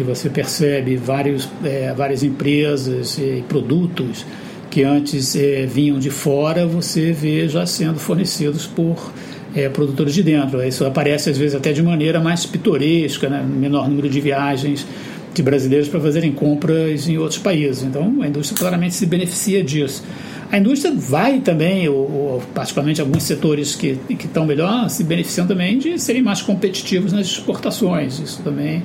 e 0.00 0.02
você 0.02 0.28
percebe 0.28 0.96
vários, 0.96 1.48
é, 1.62 1.94
várias 1.96 2.24
empresas 2.24 3.16
e 3.18 3.44
produtos 3.48 4.26
que 4.68 4.82
antes 4.82 5.36
é, 5.36 5.64
vinham 5.64 5.98
de 5.98 6.10
fora, 6.10 6.66
você 6.66 7.12
vê 7.12 7.48
já 7.48 7.66
sendo 7.66 7.98
fornecidos 7.98 8.66
por 8.66 9.12
é, 9.54 9.68
produtores 9.68 10.14
de 10.14 10.22
dentro. 10.22 10.62
Isso 10.62 10.84
aparece 10.84 11.30
às 11.30 11.38
vezes 11.38 11.54
até 11.54 11.72
de 11.72 11.82
maneira 11.82 12.20
mais 12.20 12.46
pitoresca, 12.46 13.28
né? 13.28 13.42
menor 13.42 13.88
número 13.88 14.08
de 14.08 14.20
viagens 14.20 14.86
de 15.32 15.42
brasileiros 15.42 15.88
para 15.88 16.00
fazerem 16.00 16.32
compras 16.32 17.08
em 17.08 17.16
outros 17.18 17.38
países. 17.38 17.82
Então 17.82 18.20
a 18.20 18.28
indústria 18.28 18.58
claramente 18.58 18.94
se 18.94 19.06
beneficia 19.06 19.62
disso. 19.62 20.02
A 20.50 20.58
indústria 20.58 20.92
vai 20.92 21.38
também, 21.38 21.88
ou, 21.88 21.96
ou 21.96 22.42
particularmente 22.52 23.00
alguns 23.00 23.22
setores 23.22 23.76
que, 23.76 23.96
que 24.08 24.26
estão 24.26 24.44
melhor, 24.44 24.90
se 24.90 25.04
beneficiam 25.04 25.46
também 25.46 25.78
de 25.78 25.96
serem 25.96 26.22
mais 26.22 26.42
competitivos 26.42 27.12
nas 27.12 27.28
exportações. 27.28 28.18
Isso 28.18 28.42
também, 28.42 28.82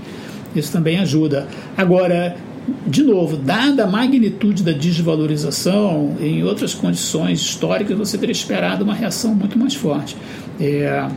isso 0.55 0.71
também 0.71 0.99
ajuda. 0.99 1.47
Agora, 1.75 2.37
de 2.85 3.03
novo, 3.03 3.35
dada 3.35 3.83
a 3.83 3.87
magnitude 3.87 4.63
da 4.63 4.71
desvalorização, 4.71 6.15
em 6.19 6.43
outras 6.43 6.75
condições 6.75 7.41
históricas 7.41 7.97
você 7.97 8.17
teria 8.17 8.31
esperado 8.31 8.83
uma 8.83 8.93
reação 8.93 9.33
muito 9.33 9.57
mais 9.57 9.73
forte. 9.73 10.15
É, 10.59 11.07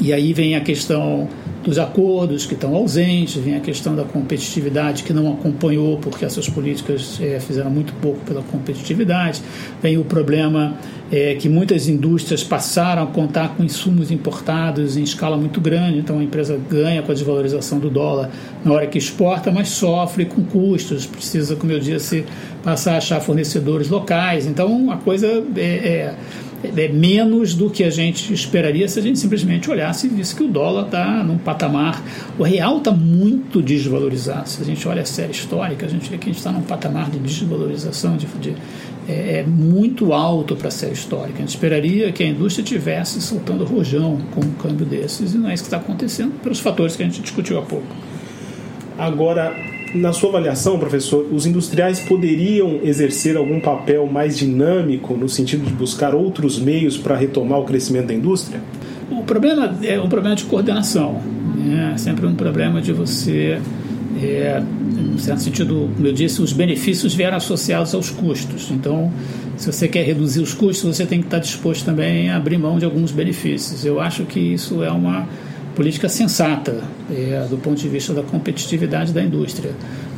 e 0.00 0.12
aí 0.12 0.32
vem 0.32 0.56
a 0.56 0.60
questão 0.60 1.28
dos 1.66 1.80
acordos 1.80 2.46
que 2.46 2.54
estão 2.54 2.76
ausentes, 2.76 3.34
vem 3.34 3.56
a 3.56 3.60
questão 3.60 3.96
da 3.96 4.04
competitividade 4.04 5.02
que 5.02 5.12
não 5.12 5.32
acompanhou 5.32 5.98
porque 5.98 6.24
essas 6.24 6.48
políticas 6.48 7.18
é, 7.20 7.40
fizeram 7.40 7.70
muito 7.70 7.92
pouco 7.94 8.20
pela 8.20 8.40
competitividade, 8.40 9.42
vem 9.82 9.98
o 9.98 10.04
problema 10.04 10.76
é, 11.10 11.34
que 11.34 11.48
muitas 11.48 11.88
indústrias 11.88 12.44
passaram 12.44 13.02
a 13.02 13.06
contar 13.06 13.56
com 13.56 13.64
insumos 13.64 14.12
importados 14.12 14.96
em 14.96 15.02
escala 15.02 15.36
muito 15.36 15.60
grande, 15.60 15.98
então 15.98 16.20
a 16.20 16.22
empresa 16.22 16.56
ganha 16.70 17.02
com 17.02 17.10
a 17.10 17.14
desvalorização 17.14 17.80
do 17.80 17.90
dólar 17.90 18.30
na 18.64 18.72
hora 18.72 18.86
que 18.86 18.96
exporta, 18.96 19.50
mas 19.50 19.68
sofre 19.68 20.24
com 20.24 20.44
custos, 20.44 21.04
precisa, 21.04 21.56
como 21.56 21.72
eu 21.72 21.80
disse, 21.80 22.24
passar 22.62 22.94
a 22.94 22.98
achar 22.98 23.20
fornecedores 23.20 23.88
locais, 23.88 24.46
então 24.46 24.92
a 24.92 24.98
coisa 24.98 25.42
é, 25.56 25.60
é 25.60 26.14
é 26.76 26.88
menos 26.88 27.54
do 27.54 27.70
que 27.70 27.84
a 27.84 27.90
gente 27.90 28.32
esperaria 28.32 28.86
se 28.88 28.98
a 28.98 29.02
gente 29.02 29.18
simplesmente 29.18 29.70
olhasse 29.70 30.06
e 30.06 30.10
visse 30.10 30.34
que 30.34 30.42
o 30.42 30.48
dólar 30.48 30.86
está 30.86 31.22
num 31.22 31.38
patamar. 31.38 32.02
O 32.38 32.42
real 32.42 32.78
está 32.78 32.90
muito 32.90 33.60
desvalorizado. 33.60 34.48
Se 34.48 34.62
a 34.62 34.64
gente 34.64 34.86
olha 34.86 35.02
a 35.02 35.06
série 35.06 35.32
histórica, 35.32 35.86
a 35.86 35.88
gente 35.88 36.08
vê 36.08 36.18
que 36.18 36.24
a 36.24 36.32
gente 36.32 36.38
está 36.38 36.52
num 36.52 36.62
patamar 36.62 37.10
de 37.10 37.18
desvalorização 37.18 38.16
de, 38.16 38.26
de 38.26 38.54
é, 39.08 39.38
é, 39.38 39.42
muito 39.44 40.12
alto 40.12 40.56
para 40.56 40.68
a 40.68 40.70
série 40.70 40.94
histórica. 40.94 41.38
A 41.38 41.40
gente 41.40 41.50
esperaria 41.50 42.10
que 42.10 42.22
a 42.24 42.26
indústria 42.26 42.64
tivesse 42.64 43.20
soltando 43.20 43.64
rojão 43.64 44.18
com 44.34 44.40
um 44.40 44.52
câmbio 44.52 44.84
desses 44.84 45.34
e 45.34 45.38
não 45.38 45.48
é 45.48 45.54
isso 45.54 45.62
que 45.62 45.68
está 45.68 45.76
acontecendo 45.76 46.32
pelos 46.40 46.58
fatores 46.58 46.96
que 46.96 47.02
a 47.02 47.06
gente 47.06 47.20
discutiu 47.20 47.58
há 47.58 47.62
pouco. 47.62 47.86
Agora, 48.98 49.54
na 49.96 50.12
sua 50.12 50.30
avaliação, 50.30 50.78
professor, 50.78 51.26
os 51.32 51.46
industriais 51.46 52.00
poderiam 52.00 52.80
exercer 52.82 53.36
algum 53.36 53.60
papel 53.60 54.06
mais 54.06 54.36
dinâmico 54.36 55.16
no 55.16 55.28
sentido 55.28 55.64
de 55.64 55.72
buscar 55.72 56.14
outros 56.14 56.58
meios 56.58 56.96
para 56.96 57.16
retomar 57.16 57.58
o 57.58 57.64
crescimento 57.64 58.06
da 58.06 58.14
indústria? 58.14 58.60
O 59.10 59.22
problema 59.22 59.76
é 59.82 60.00
um 60.00 60.08
problema 60.08 60.36
de 60.36 60.44
coordenação. 60.44 61.20
Né? 61.56 61.92
É 61.94 61.98
sempre 61.98 62.26
um 62.26 62.34
problema 62.34 62.80
de 62.80 62.92
você, 62.92 63.60
é, 64.22 64.62
em 65.14 65.18
certo 65.18 65.40
sentido, 65.40 65.90
como 65.94 66.06
eu 66.06 66.12
disse, 66.12 66.42
os 66.42 66.52
benefícios 66.52 67.14
vieram 67.14 67.36
associados 67.36 67.94
aos 67.94 68.10
custos. 68.10 68.70
Então, 68.70 69.12
se 69.56 69.72
você 69.72 69.88
quer 69.88 70.04
reduzir 70.04 70.40
os 70.40 70.52
custos, 70.52 70.96
você 70.96 71.06
tem 71.06 71.20
que 71.20 71.26
estar 71.26 71.38
disposto 71.38 71.84
também 71.84 72.30
a 72.30 72.36
abrir 72.36 72.58
mão 72.58 72.78
de 72.78 72.84
alguns 72.84 73.10
benefícios. 73.10 73.84
Eu 73.84 74.00
acho 74.00 74.24
que 74.24 74.38
isso 74.38 74.82
é 74.82 74.90
uma 74.90 75.26
política 75.76 76.08
sensata 76.08 76.82
é, 77.10 77.46
do 77.48 77.58
ponto 77.58 77.78
de 77.78 77.88
vista 77.88 78.14
da 78.14 78.22
competitividade 78.22 79.12
da 79.12 79.22
indústria, 79.22 79.72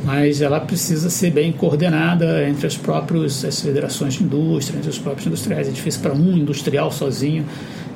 mas 0.05 0.41
ela 0.41 0.61
precisa 0.61 1.09
ser 1.09 1.31
bem 1.31 1.51
coordenada 1.51 2.47
entre 2.47 2.65
as 2.65 2.77
próprias 2.77 3.43
as 3.43 3.59
federações 3.59 4.13
de 4.13 4.23
indústria, 4.23 4.77
entre 4.77 4.89
os 4.89 4.97
próprios 4.97 5.27
industriais. 5.27 5.67
É 5.67 5.71
difícil 5.71 6.01
para 6.01 6.13
um 6.13 6.37
industrial 6.37 6.89
sozinho 6.89 7.45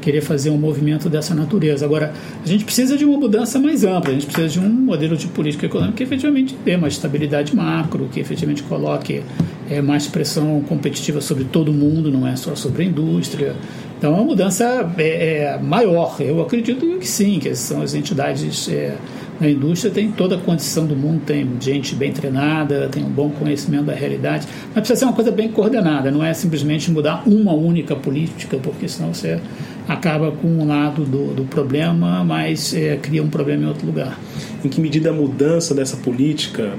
querer 0.01 0.19
fazer 0.19 0.49
um 0.49 0.57
movimento 0.57 1.09
dessa 1.09 1.33
natureza. 1.33 1.85
Agora, 1.85 2.13
a 2.43 2.45
gente 2.45 2.65
precisa 2.65 2.97
de 2.97 3.05
uma 3.05 3.17
mudança 3.17 3.57
mais 3.57 3.85
ampla, 3.85 4.11
a 4.11 4.13
gente 4.13 4.25
precisa 4.25 4.49
de 4.49 4.59
um 4.59 4.69
modelo 4.69 5.15
de 5.15 5.27
política 5.27 5.65
econômica 5.65 5.95
que 5.95 6.03
efetivamente 6.03 6.53
dê 6.65 6.75
uma 6.75 6.89
estabilidade 6.89 7.55
macro, 7.55 8.09
que 8.11 8.19
efetivamente 8.19 8.61
coloque 8.63 9.23
é, 9.69 9.81
mais 9.81 10.05
pressão 10.05 10.61
competitiva 10.67 11.21
sobre 11.21 11.45
todo 11.45 11.71
mundo, 11.71 12.11
não 12.11 12.27
é 12.27 12.35
só 12.35 12.53
sobre 12.53 12.83
a 12.83 12.85
indústria. 12.85 13.55
Então, 14.03 14.15
é 14.15 14.17
uma 14.17 14.25
mudança 14.25 14.91
é, 14.97 15.53
é, 15.53 15.59
maior. 15.59 16.17
Eu 16.19 16.41
acredito 16.41 16.85
que 16.99 17.07
sim, 17.07 17.39
que 17.39 17.55
são 17.55 17.81
as 17.81 17.93
entidades 17.93 18.67
é, 18.67 18.97
na 19.39 19.49
indústria 19.49 19.89
tem 19.93 20.11
toda 20.11 20.35
a 20.35 20.37
condição 20.37 20.85
do 20.85 20.93
mundo, 20.93 21.21
tem 21.25 21.49
gente 21.57 21.95
bem 21.95 22.11
treinada, 22.11 22.89
tem 22.89 23.01
um 23.01 23.09
bom 23.09 23.29
conhecimento 23.29 23.85
da 23.85 23.93
realidade, 23.93 24.45
mas 24.65 24.73
precisa 24.73 24.99
ser 24.99 25.05
uma 25.05 25.13
coisa 25.13 25.31
bem 25.31 25.47
coordenada, 25.47 26.11
não 26.11 26.21
é 26.21 26.33
simplesmente 26.33 26.91
mudar 26.91 27.23
uma 27.25 27.53
única 27.53 27.95
política, 27.95 28.57
porque 28.57 28.89
senão 28.89 29.13
você 29.13 29.39
acaba 29.87 30.33
com 30.33 30.49
um 30.49 30.67
lado 30.67 31.05
do, 31.05 31.33
do 31.33 31.45
problema, 31.45 32.25
mas 32.25 32.73
é, 32.73 32.97
cria 32.97 33.23
um 33.23 33.29
problema 33.29 33.63
em 33.63 33.67
outro 33.67 33.85
lugar. 33.85 34.19
Em 34.65 34.67
que 34.67 34.81
medida 34.81 35.11
a 35.11 35.13
mudança 35.13 35.73
dessa 35.73 35.95
política, 35.95 36.73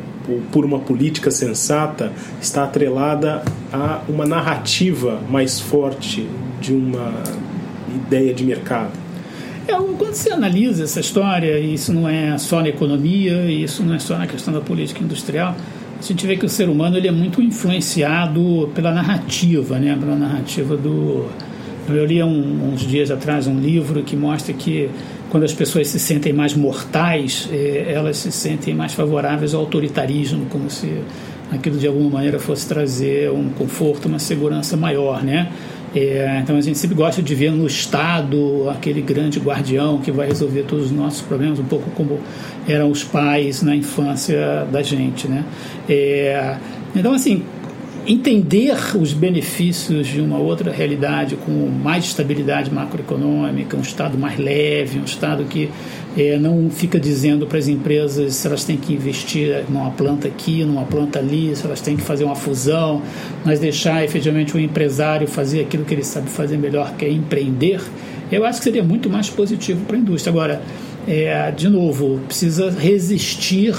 por 0.52 0.62
uma 0.66 0.78
política 0.78 1.30
sensata, 1.30 2.12
está 2.38 2.64
atrelada 2.64 3.42
a 3.72 4.02
uma 4.10 4.26
narrativa 4.26 5.22
mais 5.30 5.58
forte 5.58 6.28
de 6.64 6.72
uma 6.72 7.12
ideia 7.94 8.32
de 8.32 8.44
mercado? 8.44 8.92
É, 9.68 9.72
quando 9.72 10.14
você 10.14 10.30
analisa 10.30 10.84
essa 10.84 11.00
história, 11.00 11.58
e 11.58 11.74
isso 11.74 11.92
não 11.92 12.08
é 12.08 12.36
só 12.38 12.60
na 12.60 12.68
economia, 12.68 13.44
e 13.44 13.62
isso 13.62 13.82
não 13.82 13.94
é 13.94 13.98
só 13.98 14.16
na 14.16 14.26
questão 14.26 14.52
da 14.52 14.60
política 14.60 15.02
industrial, 15.02 15.54
a 15.98 16.02
gente 16.02 16.26
vê 16.26 16.36
que 16.36 16.44
o 16.44 16.48
ser 16.48 16.68
humano 16.68 16.96
ele 16.96 17.08
é 17.08 17.12
muito 17.12 17.40
influenciado 17.40 18.70
pela 18.74 18.92
narrativa, 18.92 19.78
né? 19.78 19.96
pela 19.98 20.16
narrativa 20.16 20.76
do, 20.76 21.26
eu 21.88 22.06
li 22.06 22.22
um, 22.22 22.72
uns 22.72 22.80
dias 22.80 23.10
atrás 23.10 23.46
um 23.46 23.58
livro 23.58 24.02
que 24.02 24.16
mostra 24.16 24.54
que 24.54 24.88
quando 25.28 25.44
as 25.44 25.52
pessoas 25.52 25.88
se 25.88 25.98
sentem 25.98 26.32
mais 26.32 26.54
mortais, 26.54 27.48
eh, 27.52 27.86
elas 27.88 28.18
se 28.18 28.30
sentem 28.30 28.72
mais 28.72 28.94
favoráveis 28.94 29.52
ao 29.52 29.62
autoritarismo, 29.62 30.46
como 30.46 30.70
se 30.70 31.02
aquilo 31.50 31.76
de 31.76 31.86
alguma 31.86 32.08
maneira 32.08 32.38
fosse 32.38 32.66
trazer 32.66 33.30
um 33.30 33.50
conforto, 33.50 34.06
uma 34.06 34.18
segurança 34.18 34.76
maior, 34.76 35.22
né? 35.22 35.50
É, 35.94 36.40
então 36.42 36.56
a 36.56 36.60
gente 36.60 36.76
sempre 36.76 36.96
gosta 36.96 37.22
de 37.22 37.34
ver 37.34 37.52
no 37.52 37.66
Estado 37.66 38.68
aquele 38.68 39.00
grande 39.00 39.38
guardião 39.38 39.98
que 39.98 40.10
vai 40.10 40.26
resolver 40.26 40.64
todos 40.64 40.86
os 40.86 40.90
nossos 40.90 41.20
problemas, 41.20 41.60
um 41.60 41.64
pouco 41.64 41.88
como 41.90 42.18
eram 42.66 42.90
os 42.90 43.04
pais 43.04 43.62
na 43.62 43.76
infância 43.76 44.66
da 44.72 44.82
gente, 44.82 45.28
né? 45.28 45.44
É, 45.88 46.56
então 46.96 47.12
assim 47.12 47.44
entender 48.06 48.74
os 48.96 49.12
benefícios 49.12 50.06
de 50.06 50.20
uma 50.20 50.38
outra 50.38 50.70
realidade 50.70 51.36
com 51.36 51.52
mais 51.68 52.04
estabilidade 52.04 52.70
macroeconômica, 52.72 53.76
um 53.76 53.80
Estado 53.80 54.18
mais 54.18 54.38
leve, 54.38 54.98
um 54.98 55.04
Estado 55.04 55.44
que 55.44 55.70
é, 56.16 56.38
não 56.38 56.70
fica 56.70 57.00
dizendo 57.00 57.46
para 57.46 57.58
as 57.58 57.66
empresas 57.66 58.34
se 58.34 58.46
elas 58.46 58.64
têm 58.64 58.76
que 58.76 58.92
investir 58.92 59.64
numa 59.68 59.90
planta 59.90 60.28
aqui, 60.28 60.64
numa 60.64 60.84
planta 60.84 61.18
ali, 61.18 61.54
se 61.56 61.64
elas 61.64 61.80
têm 61.80 61.96
que 61.96 62.02
fazer 62.02 62.24
uma 62.24 62.36
fusão, 62.36 63.02
mas 63.44 63.58
deixar 63.58 64.04
efetivamente 64.04 64.54
o 64.56 64.60
empresário 64.60 65.26
fazer 65.26 65.62
aquilo 65.62 65.84
que 65.84 65.94
ele 65.94 66.04
sabe 66.04 66.28
fazer 66.28 66.56
melhor, 66.56 66.94
que 66.96 67.04
é 67.04 67.10
empreender. 67.10 67.80
eu 68.30 68.44
acho 68.44 68.58
que 68.58 68.64
seria 68.64 68.82
muito 68.82 69.08
mais 69.08 69.30
positivo 69.30 69.84
para 69.86 69.96
a 69.96 69.98
indústria. 69.98 70.30
Agora, 70.30 70.62
é, 71.06 71.50
de 71.50 71.68
novo, 71.68 72.20
precisa 72.26 72.70
resistir 72.70 73.74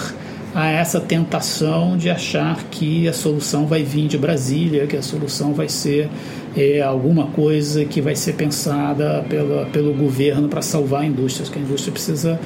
a 0.56 0.70
essa 0.70 1.02
tentação 1.02 1.98
de 1.98 2.10
achar 2.10 2.64
que 2.72 3.10
a 3.10 3.14
solução 3.14 3.68
vai 3.68 3.84
vir 3.84 4.08
de 4.08 4.18
Brasília, 4.18 4.88
que 4.88 4.96
a 4.96 5.02
solução 5.02 5.54
vai 5.54 5.68
ser 5.68 6.10
é, 6.56 6.82
alguma 6.82 7.28
coisa 7.28 7.84
que 7.84 8.00
vai 8.00 8.16
ser 8.16 8.36
pensada 8.36 9.26
pela, 9.28 9.66
pelo 9.66 9.94
governo 9.94 10.48
para 10.48 10.62
salvar 10.62 11.02
a 11.02 11.06
indústria. 11.06 11.46
que 11.52 11.60
a 11.60 11.62
indústria 11.62 11.92
precisa 11.92 12.40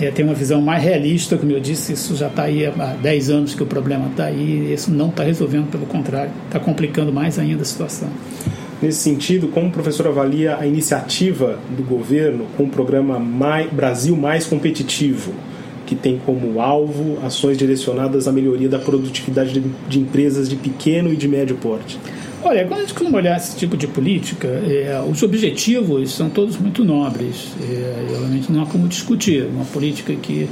é, 0.00 0.12
ter 0.12 0.22
uma 0.22 0.32
visão 0.32 0.62
mais 0.62 0.80
realista, 0.80 1.36
como 1.36 1.50
eu 1.50 1.58
disse, 1.58 1.92
isso 1.92 2.14
já 2.14 2.28
está 2.28 2.44
aí 2.44 2.64
há 2.66 2.96
10 3.02 3.30
anos 3.30 3.54
que 3.56 3.64
o 3.64 3.66
problema 3.66 4.06
está 4.10 4.26
aí, 4.26 4.72
isso 4.72 4.92
não 4.92 5.08
está 5.08 5.24
resolvendo, 5.24 5.68
pelo 5.68 5.86
contrário, 5.86 6.30
está 6.46 6.60
complicando 6.60 7.12
mais 7.12 7.36
ainda 7.36 7.62
a 7.62 7.64
situação. 7.64 8.08
Nesse 8.80 9.00
sentido, 9.00 9.48
como 9.48 9.66
o 9.66 9.72
professor 9.72 10.06
avalia 10.06 10.56
a 10.56 10.64
iniciativa 10.68 11.58
do 11.76 11.82
governo 11.82 12.46
com 12.56 12.62
o 12.62 12.68
programa 12.68 13.18
mais, 13.18 13.68
Brasil 13.72 14.14
Mais 14.14 14.46
Competitivo, 14.46 15.32
que 15.86 15.94
tem 15.94 16.18
como 16.18 16.60
alvo 16.60 17.18
ações 17.24 17.56
direcionadas 17.56 18.26
à 18.26 18.32
melhoria 18.32 18.68
da 18.68 18.78
produtividade 18.78 19.52
de, 19.52 19.62
de 19.88 20.00
empresas 20.00 20.48
de 20.48 20.56
pequeno 20.56 21.12
e 21.12 21.16
de 21.16 21.28
médio 21.28 21.56
porte? 21.56 21.98
Olha, 22.42 22.64
quando 22.64 22.78
a 22.78 22.82
gente 22.82 22.94
costuma 22.94 23.18
olhar 23.18 23.36
esse 23.36 23.56
tipo 23.56 23.76
de 23.76 23.86
política, 23.86 24.46
é, 24.46 25.02
os 25.10 25.22
objetivos 25.22 26.12
são 26.12 26.28
todos 26.28 26.56
muito 26.56 26.84
nobres. 26.84 27.48
É, 27.60 28.06
realmente 28.10 28.52
não 28.52 28.62
há 28.62 28.66
como 28.66 28.86
discutir. 28.86 29.46
Uma 29.46 29.64
política 29.64 30.14
que 30.14 30.48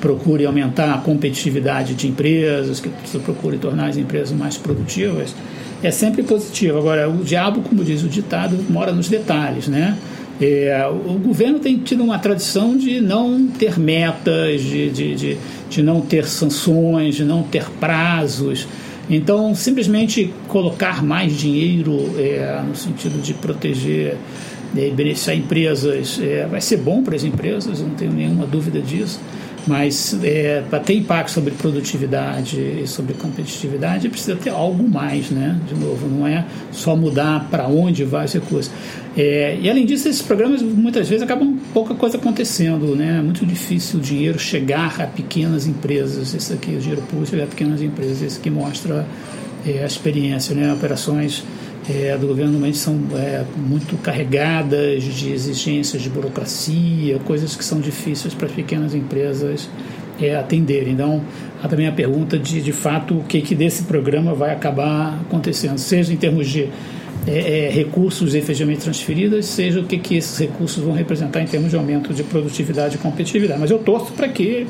procure 0.00 0.46
aumentar 0.46 0.94
a 0.94 0.98
competitividade 0.98 1.94
de 1.94 2.08
empresas, 2.08 2.80
que 2.80 2.90
procure 3.20 3.58
tornar 3.58 3.88
as 3.88 3.96
empresas 3.96 4.36
mais 4.36 4.56
produtivas, 4.56 5.34
é 5.82 5.90
sempre 5.90 6.22
positivo. 6.22 6.78
Agora, 6.78 7.08
o 7.08 7.24
diabo, 7.24 7.60
como 7.62 7.84
diz 7.84 8.02
o 8.02 8.08
ditado, 8.08 8.58
mora 8.70 8.92
nos 8.92 9.08
detalhes, 9.08 9.68
né? 9.68 9.98
É, 10.40 10.86
o 10.88 11.18
governo 11.18 11.60
tem 11.60 11.78
tido 11.78 12.02
uma 12.02 12.18
tradição 12.18 12.76
de 12.76 13.00
não 13.00 13.46
ter 13.46 13.78
metas, 13.78 14.60
de, 14.62 14.90
de, 14.90 15.14
de, 15.14 15.38
de 15.70 15.82
não 15.82 16.00
ter 16.00 16.26
sanções, 16.26 17.14
de 17.14 17.24
não 17.24 17.42
ter 17.42 17.70
prazos. 17.78 18.66
Então, 19.08 19.54
simplesmente 19.54 20.32
colocar 20.48 21.04
mais 21.04 21.36
dinheiro 21.36 22.14
é, 22.18 22.62
no 22.66 22.74
sentido 22.74 23.20
de 23.20 23.34
proteger 23.34 24.16
é, 24.76 24.88
e 24.88 24.90
beneficiar 24.90 25.36
empresas 25.36 26.18
é, 26.20 26.46
vai 26.46 26.60
ser 26.60 26.78
bom 26.78 27.02
para 27.02 27.14
as 27.14 27.22
empresas, 27.22 27.80
não 27.80 27.90
tenho 27.90 28.12
nenhuma 28.12 28.46
dúvida 28.46 28.80
disso. 28.80 29.20
Mas 29.66 30.16
é, 30.22 30.62
para 30.68 30.78
ter 30.78 30.94
impacto 30.94 31.30
sobre 31.30 31.52
produtividade 31.52 32.60
e 32.60 32.86
sobre 32.86 33.14
competitividade, 33.14 34.08
precisa 34.08 34.36
ter 34.36 34.50
algo 34.50 34.86
mais, 34.86 35.30
né? 35.30 35.58
De 35.66 35.74
novo, 35.74 36.06
não 36.06 36.26
é 36.26 36.44
só 36.70 36.94
mudar 36.94 37.48
para 37.50 37.66
onde 37.66 38.04
vai 38.04 38.26
os 38.26 38.32
recursos. 38.32 38.70
É, 39.16 39.56
e 39.60 39.70
além 39.70 39.86
disso, 39.86 40.08
esses 40.08 40.20
programas 40.20 40.60
muitas 40.60 41.08
vezes 41.08 41.22
acabam 41.22 41.56
pouca 41.72 41.94
coisa 41.94 42.18
acontecendo, 42.18 42.94
né? 42.94 43.18
É 43.18 43.22
muito 43.22 43.46
difícil 43.46 44.00
o 44.00 44.02
dinheiro 44.02 44.38
chegar 44.38 45.00
a 45.00 45.06
pequenas 45.06 45.66
empresas. 45.66 46.34
Esse 46.34 46.52
aqui, 46.52 46.72
o 46.72 46.78
dinheiro 46.78 47.02
público 47.02 47.30
chegar 47.30 47.44
a 47.44 47.46
pequenas 47.46 47.80
empresas, 47.80 48.20
esse 48.20 48.40
que 48.40 48.50
mostra 48.50 49.06
é, 49.66 49.82
a 49.82 49.86
experiência, 49.86 50.54
né? 50.54 50.72
Operações 50.74 51.42
é, 51.88 52.16
do 52.16 52.26
governo 52.26 52.52
normalmente 52.52 52.78
são 52.78 52.98
é, 53.14 53.44
muito 53.56 53.96
carregadas 53.98 55.02
de 55.02 55.30
exigências 55.30 56.00
de 56.00 56.08
burocracia, 56.08 57.18
coisas 57.20 57.54
que 57.54 57.64
são 57.64 57.80
difíceis 57.80 58.32
para 58.32 58.46
as 58.46 58.52
pequenas 58.52 58.94
empresas 58.94 59.68
é, 60.20 60.34
atenderem. 60.34 60.94
Então, 60.94 61.22
há 61.62 61.68
também 61.68 61.86
a 61.86 61.92
pergunta 61.92 62.38
de, 62.38 62.62
de 62.62 62.72
fato, 62.72 63.18
o 63.18 63.24
que, 63.24 63.42
que 63.42 63.54
desse 63.54 63.84
programa 63.84 64.34
vai 64.34 64.50
acabar 64.50 65.20
acontecendo, 65.20 65.78
seja 65.78 66.12
em 66.12 66.16
termos 66.16 66.48
de 66.48 66.70
é, 67.26 67.66
é, 67.66 67.70
recursos 67.70 68.34
efetivamente 68.34 68.80
transferidos, 68.80 69.46
seja 69.46 69.80
o 69.80 69.84
que, 69.84 69.98
que 69.98 70.16
esses 70.16 70.38
recursos 70.38 70.82
vão 70.82 70.94
representar 70.94 71.42
em 71.42 71.46
termos 71.46 71.70
de 71.70 71.76
aumento 71.76 72.14
de 72.14 72.22
produtividade 72.22 72.96
e 72.96 72.98
competitividade. 72.98 73.60
Mas 73.60 73.70
eu 73.70 73.78
torço 73.78 74.12
para 74.12 74.28
que, 74.28 74.66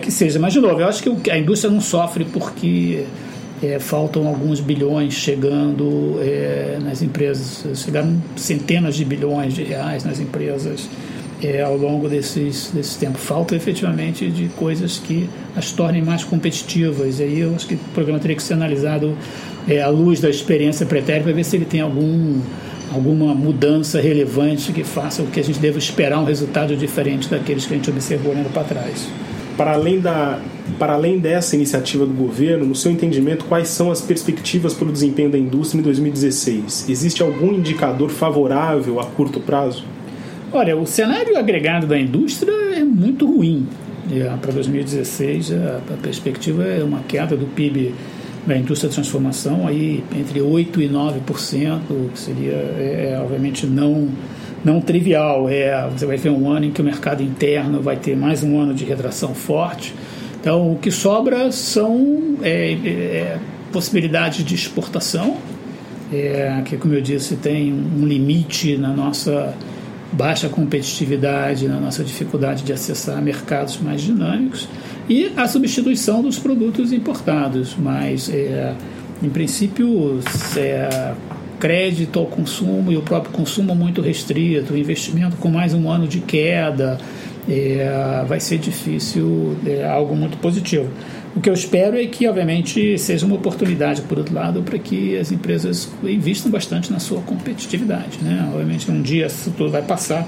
que 0.00 0.10
seja. 0.12 0.38
Mas, 0.38 0.52
de 0.52 0.60
novo, 0.60 0.80
eu 0.80 0.86
acho 0.86 1.02
que 1.02 1.30
a 1.30 1.38
indústria 1.38 1.72
não 1.72 1.80
sofre 1.80 2.24
porque 2.24 3.04
é, 3.62 3.78
faltam 3.78 4.26
alguns 4.26 4.60
bilhões 4.60 5.14
chegando 5.14 6.18
é, 6.20 6.78
nas 6.82 7.02
empresas, 7.02 7.64
chegaram 7.78 8.20
centenas 8.36 8.94
de 8.96 9.04
bilhões 9.04 9.54
de 9.54 9.62
reais 9.62 10.04
nas 10.04 10.20
empresas 10.20 10.88
é, 11.42 11.62
ao 11.62 11.76
longo 11.76 12.08
desses, 12.08 12.70
desse 12.72 12.98
tempo. 12.98 13.18
Falta 13.18 13.54
efetivamente 13.54 14.28
de 14.30 14.48
coisas 14.48 14.98
que 14.98 15.28
as 15.54 15.70
tornem 15.72 16.02
mais 16.02 16.24
competitivas. 16.24 17.20
E 17.20 17.24
aí 17.24 17.40
eu 17.40 17.54
acho 17.54 17.66
que 17.66 17.74
o 17.74 17.78
programa 17.94 18.18
teria 18.18 18.36
que 18.36 18.42
ser 18.42 18.54
analisado 18.54 19.16
é, 19.68 19.82
à 19.82 19.88
luz 19.88 20.20
da 20.20 20.30
experiência 20.30 20.86
pretérita 20.86 21.24
para 21.24 21.32
ver 21.32 21.44
se 21.44 21.56
ele 21.56 21.64
tem 21.64 21.80
algum, 21.80 22.40
alguma 22.92 23.34
mudança 23.34 24.00
relevante 24.00 24.72
que 24.72 24.84
faça 24.84 25.22
o 25.22 25.26
que 25.26 25.40
a 25.40 25.44
gente 25.44 25.58
deva 25.58 25.78
esperar 25.78 26.18
um 26.20 26.24
resultado 26.24 26.76
diferente 26.76 27.28
daqueles 27.28 27.66
que 27.66 27.74
a 27.74 27.76
gente 27.76 27.90
observou 27.90 28.32
olhando 28.32 28.52
para 28.52 28.64
trás. 28.64 29.08
Para 29.56 29.72
além, 29.72 30.00
da, 30.00 30.38
para 30.78 30.92
além 30.92 31.18
dessa 31.18 31.56
iniciativa 31.56 32.04
do 32.04 32.12
governo, 32.12 32.66
no 32.66 32.74
seu 32.74 32.92
entendimento, 32.92 33.46
quais 33.46 33.68
são 33.68 33.90
as 33.90 34.00
perspectivas 34.02 34.74
para 34.74 34.88
o 34.88 34.92
desempenho 34.92 35.30
da 35.30 35.38
indústria 35.38 35.80
em 35.80 35.82
2016? 35.82 36.88
Existe 36.88 37.22
algum 37.22 37.54
indicador 37.54 38.10
favorável 38.10 39.00
a 39.00 39.06
curto 39.06 39.40
prazo? 39.40 39.84
Olha, 40.52 40.76
o 40.76 40.86
cenário 40.86 41.36
agregado 41.38 41.86
da 41.86 41.98
indústria 41.98 42.52
é 42.52 42.84
muito 42.84 43.26
ruim. 43.26 43.66
Para 44.40 44.52
2016, 44.52 45.52
a, 45.52 45.80
a 45.94 45.96
perspectiva 46.00 46.62
é 46.64 46.84
uma 46.84 47.00
queda 47.00 47.36
do 47.36 47.46
PIB 47.46 47.94
da 48.46 48.56
indústria 48.56 48.88
de 48.88 48.94
transformação 48.94 49.66
aí 49.66 50.04
entre 50.16 50.38
8% 50.40 50.78
e 50.78 50.88
9%, 50.88 51.80
que 52.12 52.18
seria, 52.18 52.52
é, 52.52 53.12
é 53.12 53.20
obviamente, 53.20 53.66
não 53.66 54.08
não 54.66 54.80
trivial. 54.80 55.48
É, 55.48 55.88
você 55.88 56.04
vai 56.04 56.16
ver 56.16 56.30
um 56.30 56.50
ano 56.50 56.66
em 56.66 56.70
que 56.72 56.80
o 56.80 56.84
mercado 56.84 57.22
interno 57.22 57.80
vai 57.80 57.96
ter 57.96 58.16
mais 58.16 58.42
um 58.42 58.58
ano 58.58 58.74
de 58.74 58.84
retração 58.84 59.32
forte. 59.32 59.94
Então, 60.40 60.72
o 60.72 60.76
que 60.76 60.90
sobra 60.90 61.52
são 61.52 62.36
é, 62.42 62.72
é, 62.72 63.38
possibilidades 63.72 64.44
de 64.44 64.54
exportação, 64.54 65.36
é, 66.12 66.62
que, 66.64 66.76
como 66.76 66.94
eu 66.94 67.00
disse, 67.00 67.36
tem 67.36 67.72
um 67.72 68.04
limite 68.04 68.76
na 68.76 68.92
nossa 68.92 69.54
baixa 70.12 70.48
competitividade, 70.48 71.68
na 71.68 71.80
nossa 71.80 72.02
dificuldade 72.02 72.62
de 72.62 72.72
acessar 72.72 73.20
mercados 73.22 73.78
mais 73.78 74.00
dinâmicos, 74.00 74.68
e 75.08 75.32
a 75.36 75.46
substituição 75.46 76.22
dos 76.22 76.38
produtos 76.38 76.92
importados. 76.92 77.76
Mas, 77.78 78.28
é, 78.28 78.74
em 79.22 79.28
princípio, 79.28 80.20
é, 80.56 81.14
crédito 81.66 82.20
ao 82.20 82.26
consumo 82.26 82.92
e 82.92 82.96
o 82.96 83.02
próprio 83.02 83.32
consumo 83.32 83.74
muito 83.74 84.00
restrito, 84.00 84.76
investimento 84.76 85.36
com 85.36 85.48
mais 85.48 85.74
um 85.74 85.90
ano 85.90 86.06
de 86.06 86.20
queda, 86.20 86.96
é, 87.48 88.24
vai 88.24 88.38
ser 88.38 88.58
difícil, 88.58 89.56
é 89.66 89.84
algo 89.84 90.14
muito 90.14 90.38
positivo. 90.38 90.88
O 91.34 91.40
que 91.40 91.50
eu 91.50 91.54
espero 91.54 91.98
é 91.98 92.06
que, 92.06 92.28
obviamente, 92.28 92.96
seja 92.96 93.26
uma 93.26 93.34
oportunidade, 93.34 94.00
por 94.02 94.16
outro 94.16 94.32
lado, 94.32 94.62
para 94.62 94.78
que 94.78 95.18
as 95.18 95.32
empresas 95.32 95.90
investam 96.04 96.52
bastante 96.52 96.92
na 96.92 97.00
sua 97.00 97.20
competitividade. 97.22 98.18
Né? 98.22 98.48
Obviamente, 98.52 98.88
um 98.88 99.02
dia 99.02 99.26
isso 99.26 99.52
tudo 99.56 99.68
vai 99.68 99.82
passar 99.82 100.24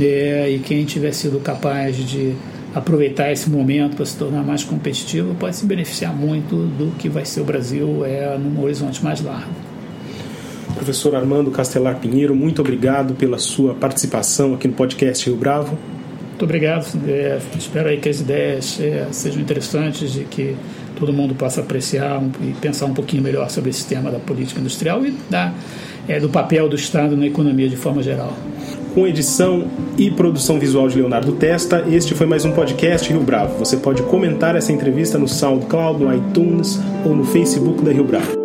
é, 0.00 0.50
e 0.50 0.58
quem 0.58 0.84
tiver 0.84 1.12
sido 1.12 1.38
capaz 1.38 1.96
de 1.96 2.34
aproveitar 2.74 3.30
esse 3.30 3.48
momento 3.48 3.94
para 3.94 4.04
se 4.04 4.16
tornar 4.16 4.42
mais 4.42 4.64
competitivo 4.64 5.32
pode 5.36 5.54
se 5.54 5.64
beneficiar 5.64 6.12
muito 6.12 6.56
do 6.56 6.90
que 6.98 7.08
vai 7.08 7.24
ser 7.24 7.40
o 7.40 7.44
Brasil 7.44 8.04
é, 8.04 8.36
num 8.36 8.60
horizonte 8.64 9.04
mais 9.04 9.20
largo. 9.20 9.71
Professor 10.82 11.14
Armando 11.14 11.48
Castelar 11.52 12.00
Pinheiro, 12.00 12.34
muito 12.34 12.60
obrigado 12.60 13.14
pela 13.14 13.38
sua 13.38 13.72
participação 13.72 14.54
aqui 14.54 14.66
no 14.66 14.74
podcast 14.74 15.24
Rio 15.30 15.38
Bravo. 15.38 15.78
Muito 16.30 16.42
obrigado. 16.42 16.84
É, 17.06 17.38
espero 17.56 17.88
aí 17.88 17.98
que 17.98 18.08
as 18.08 18.18
ideias 18.18 18.80
é, 18.80 19.06
sejam 19.12 19.40
interessantes 19.40 20.16
e 20.16 20.24
que 20.24 20.56
todo 20.98 21.12
mundo 21.12 21.36
possa 21.36 21.60
apreciar 21.60 22.18
um, 22.18 22.32
e 22.42 22.52
pensar 22.60 22.86
um 22.86 22.94
pouquinho 22.94 23.22
melhor 23.22 23.48
sobre 23.48 23.70
esse 23.70 23.86
tema 23.86 24.10
da 24.10 24.18
política 24.18 24.58
industrial 24.58 25.06
e 25.06 25.14
da, 25.30 25.54
é, 26.08 26.18
do 26.18 26.28
papel 26.28 26.68
do 26.68 26.74
Estado 26.74 27.16
na 27.16 27.28
economia 27.28 27.68
de 27.68 27.76
forma 27.76 28.02
geral. 28.02 28.36
Com 28.92 29.06
edição 29.06 29.68
e 29.96 30.10
produção 30.10 30.58
visual 30.58 30.88
de 30.88 30.96
Leonardo 30.98 31.30
Testa, 31.30 31.84
este 31.92 32.12
foi 32.12 32.26
mais 32.26 32.44
um 32.44 32.50
podcast 32.50 33.08
Rio 33.08 33.22
Bravo. 33.22 33.56
Você 33.60 33.76
pode 33.76 34.02
comentar 34.02 34.56
essa 34.56 34.72
entrevista 34.72 35.16
no 35.16 35.28
SoundCloud, 35.28 36.02
no 36.02 36.12
iTunes 36.12 36.80
ou 37.06 37.14
no 37.14 37.24
Facebook 37.24 37.84
da 37.84 37.92
Rio 37.92 38.02
Bravo. 38.02 38.41